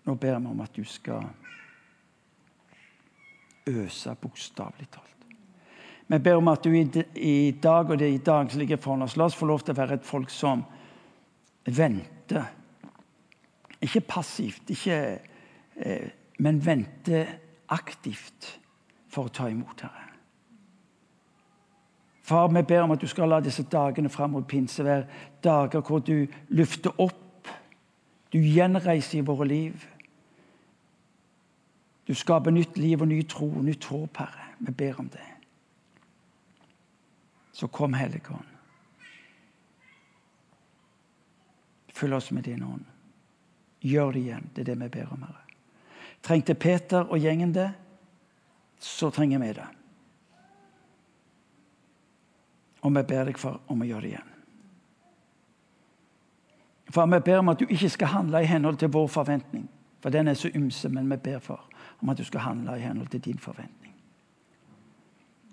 Nå 0.02 0.14
ber 0.18 0.40
vi 0.40 0.50
om 0.50 0.60
at 0.64 0.74
du 0.74 0.82
skal 0.84 1.28
øse, 3.70 4.14
bokstavelig 4.14 4.88
talt. 4.90 5.21
Vi 6.12 6.18
ber 6.18 6.36
om 6.36 6.48
at 6.48 6.64
du 6.64 6.74
i 6.76 7.50
dag 7.62 7.90
og 7.90 7.98
det 7.98 8.10
i 8.12 8.18
dag 8.20 8.50
som 8.50 8.60
ligger 8.60 8.76
foran 8.76 9.02
oss, 9.02 9.16
la 9.16 9.24
oss 9.24 9.36
få 9.36 9.46
lov 9.48 9.62
til 9.64 9.72
å 9.72 9.78
være 9.78 9.96
et 9.96 10.04
folk 10.04 10.28
som 10.30 10.60
venter. 11.64 12.50
Ikke 13.80 14.02
passivt, 14.04 14.68
ikke, 14.70 14.98
eh, 15.76 16.10
men 16.38 16.60
venter 16.66 17.32
aktivt 17.72 18.50
for 19.08 19.24
å 19.24 19.32
ta 19.32 19.48
imot 19.48 19.86
Herre. 19.86 20.10
Far, 22.22 22.52
vi 22.52 22.62
ber 22.62 22.84
om 22.84 22.92
at 22.92 23.00
du 23.00 23.08
skal 23.08 23.32
la 23.32 23.40
disse 23.40 23.64
dagene 23.64 24.12
fram 24.12 24.36
mot 24.36 24.46
pinse 24.46 24.84
være 24.84 25.08
dager 25.42 25.80
hvor 25.80 26.04
du 26.04 26.26
løfter 26.48 26.92
opp, 27.00 27.48
du 28.32 28.38
gjenreiser 28.38 29.18
i 29.18 29.26
våre 29.26 29.48
liv. 29.48 29.88
Du 32.06 32.14
skaper 32.14 32.52
nytt 32.52 32.76
liv 32.76 33.00
og 33.00 33.08
ny 33.08 33.22
tro, 33.22 33.48
nytt 33.48 33.84
håp, 33.84 34.16
Herre. 34.16 34.50
Vi 34.60 34.72
ber 34.72 35.00
om 35.00 35.08
det. 35.08 35.31
Så 37.52 37.68
kom, 37.68 37.94
Helligånd. 37.94 38.48
Fyll 41.92 42.12
oss 42.12 42.30
med 42.30 42.44
din 42.44 42.62
ånd. 42.62 42.84
Gjør 43.80 44.12
det 44.12 44.18
igjen. 44.18 44.50
Det 44.54 44.60
er 44.60 44.64
det 44.64 44.78
vi 44.80 44.88
ber 44.88 45.12
om, 45.12 45.22
Herre. 45.22 45.42
Trengte 46.22 46.54
Peter 46.54 47.08
og 47.10 47.18
gjengen 47.18 47.52
det, 47.52 47.72
så 48.78 49.10
trenger 49.10 49.38
vi 49.42 49.52
det. 49.52 49.66
Og 52.82 52.94
vi 52.94 53.02
ber 53.02 53.26
deg 53.26 53.38
for 53.38 53.60
om 53.70 53.82
å 53.82 53.88
gjøre 53.88 54.06
det 54.06 54.12
igjen. 54.14 54.30
For 56.92 57.06
Vi 57.06 57.20
ber 57.24 57.38
om 57.38 57.48
at 57.48 57.58
du 57.58 57.66
ikke 57.66 57.88
skal 57.88 58.06
handle 58.12 58.42
i 58.42 58.48
henhold 58.48 58.76
til 58.78 58.90
vår 58.92 59.06
forventning. 59.08 59.68
For 60.02 60.10
den 60.10 60.28
er 60.28 60.34
så 60.34 60.50
ymse, 60.54 60.88
men 60.88 61.10
vi 61.10 61.16
ber 61.16 61.38
for 61.38 61.68
om 62.02 62.08
at 62.08 62.18
du 62.18 62.24
skal 62.24 62.40
handle 62.40 62.76
i 62.76 62.82
henhold 62.82 63.08
til 63.08 63.20
din 63.20 63.38
forventning. 63.38 63.81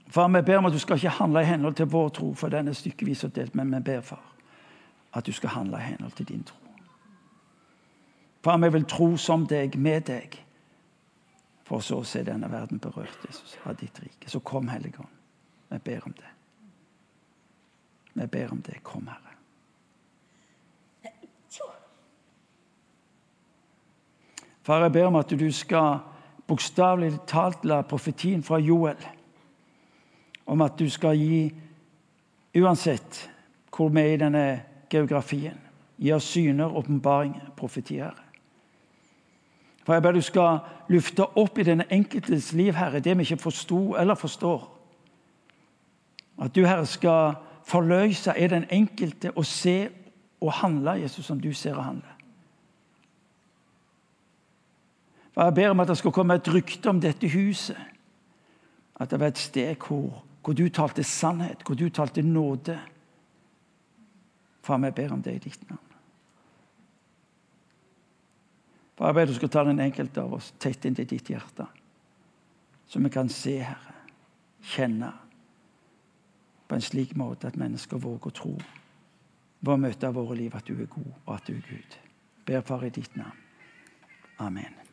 For 0.09 0.27
Vi 0.27 0.41
ber 0.41 0.57
om 0.57 0.65
at 0.65 0.73
du 0.73 0.79
skal 0.79 0.95
ikke 0.95 1.09
handle 1.09 1.41
i 1.41 1.45
henhold 1.45 1.75
til 1.75 1.85
vår 1.85 2.09
tro, 2.09 2.33
for 2.33 2.49
den 2.49 2.67
er 2.67 2.73
stykkevis 2.73 3.23
og 3.23 3.35
delt, 3.35 3.55
men 3.55 3.75
vi 3.75 3.79
ber 3.79 4.01
far, 4.01 4.33
at 5.13 5.25
du 5.25 5.31
skal 5.31 5.49
handle 5.49 5.77
i 5.77 5.81
henhold 5.81 6.11
til 6.11 6.27
din 6.27 6.43
tro. 6.43 6.57
Far, 8.43 8.57
vi 8.57 8.69
vil 8.69 8.85
tro 8.85 9.17
som 9.17 9.45
deg, 9.47 9.77
med 9.77 10.01
deg, 10.01 10.39
for 11.63 11.79
så 11.79 11.99
å 12.01 12.07
se 12.07 12.23
denne 12.23 12.49
verden 12.51 12.79
berørt 12.79 13.27
Jesus, 13.27 13.57
av 13.65 13.75
ditt 13.77 13.99
rike. 14.01 14.29
Så 14.29 14.39
kom, 14.39 14.67
Helligånd. 14.67 15.13
Vi 15.69 15.77
ber 15.77 16.05
om 16.05 16.13
det. 16.17 16.31
Vi 18.13 18.25
ber 18.25 18.51
om 18.51 18.61
det. 18.61 18.79
Kom, 18.83 19.07
Herre. 19.07 19.35
Far, 24.63 24.81
jeg 24.81 24.91
ber 24.91 25.05
om 25.05 25.15
at 25.15 25.29
du 25.29 25.51
skal 25.51 25.99
bokstavelig 26.47 27.19
talt 27.27 27.65
la 27.65 27.81
profetien 27.81 28.43
fra 28.43 28.57
Joel 28.57 28.97
om 30.49 30.61
at 30.65 30.79
du 30.79 30.89
skal 30.89 31.17
gi, 31.17 31.49
uansett 32.57 33.29
hvor 33.75 33.91
vi 33.93 34.01
er 34.01 34.15
i 34.15 34.19
denne 34.19 34.45
geografien, 34.89 35.57
gi 36.01 36.11
oss 36.15 36.31
syner, 36.33 36.73
åpenbaringer, 36.75 37.51
profetier. 37.57 38.15
For 39.85 39.93
jeg 39.93 40.03
ber 40.03 40.17
du 40.17 40.21
skal 40.21 40.59
lufte 40.89 41.25
opp 41.37 41.57
i 41.57 41.67
denne 41.67 41.85
enkeltes 41.93 42.51
liv, 42.53 42.73
Herre, 42.73 42.99
det 42.99 43.17
vi 43.17 43.27
ikke 43.27 43.43
forsto 43.45 43.95
eller 43.97 44.17
forstår. 44.17 44.65
At 46.41 46.55
du, 46.55 46.65
Herre, 46.65 46.85
skal 46.85 47.35
forløse 47.67 48.33
er 48.35 48.51
den 48.51 48.65
enkelte 48.73 49.31
å 49.35 49.43
se 49.45 49.89
og 50.41 50.53
handle 50.61 50.97
Jesus 51.01 51.25
som 51.25 51.39
du 51.41 51.51
ser 51.53 51.77
og 51.77 51.83
handler. 51.83 52.15
For 55.33 55.43
Jeg 55.43 55.53
ber 55.53 55.69
om 55.69 55.79
at 55.79 55.87
det 55.87 55.97
skal 55.97 56.11
komme 56.11 56.35
et 56.35 56.53
rykte 56.53 56.89
om 56.89 57.01
dette 57.01 57.29
huset. 57.29 57.77
At 58.99 59.11
det 59.11 59.19
var 59.19 59.27
et 59.27 59.37
sted 59.37 59.75
hvor, 59.75 60.23
hvor 60.43 60.53
du 60.53 60.69
talte 60.69 61.03
sannhet, 61.03 61.63
hvor 61.65 61.75
du 61.75 61.89
talte 61.89 62.21
nåde. 62.21 62.79
Far, 64.63 64.77
vi 64.77 64.91
ber 64.91 65.13
om 65.13 65.21
det 65.21 65.35
i 65.35 65.43
ditt 65.49 65.69
navn. 65.69 65.85
Far, 68.97 69.11
jeg 69.11 69.15
ber 69.15 69.29
du 69.29 69.35
skal 69.37 69.51
ta 69.53 69.63
den 69.67 69.79
enkelte 69.79 70.23
av 70.23 70.33
oss 70.39 70.51
tett 70.59 70.85
inn 70.85 70.97
til 70.97 71.07
ditt 71.07 71.31
hjerte, 71.31 71.67
så 72.89 72.99
vi 72.99 73.11
kan 73.13 73.29
se, 73.31 73.59
Herre, 73.63 73.95
kjenne 74.59 75.13
på 76.67 76.75
en 76.75 76.83
slik 76.83 77.15
måte 77.17 77.47
at 77.47 77.57
mennesker 77.57 78.01
våger 78.01 78.29
å 78.29 78.35
tro 78.35 78.51
ved 79.59 79.73
å 79.73 79.79
møte 79.79 80.11
våre 80.13 80.35
liv 80.37 80.55
at 80.55 80.67
du 80.67 80.75
er 80.75 80.91
god, 80.91 81.13
og 81.25 81.33
at 81.35 81.47
du 81.47 81.55
er 81.55 81.63
Gud. 81.69 81.97
Ber 82.45 82.61
Far 82.65 82.85
i 82.85 82.93
ditt 82.93 83.15
navn. 83.19 83.47
Amen. 84.39 84.88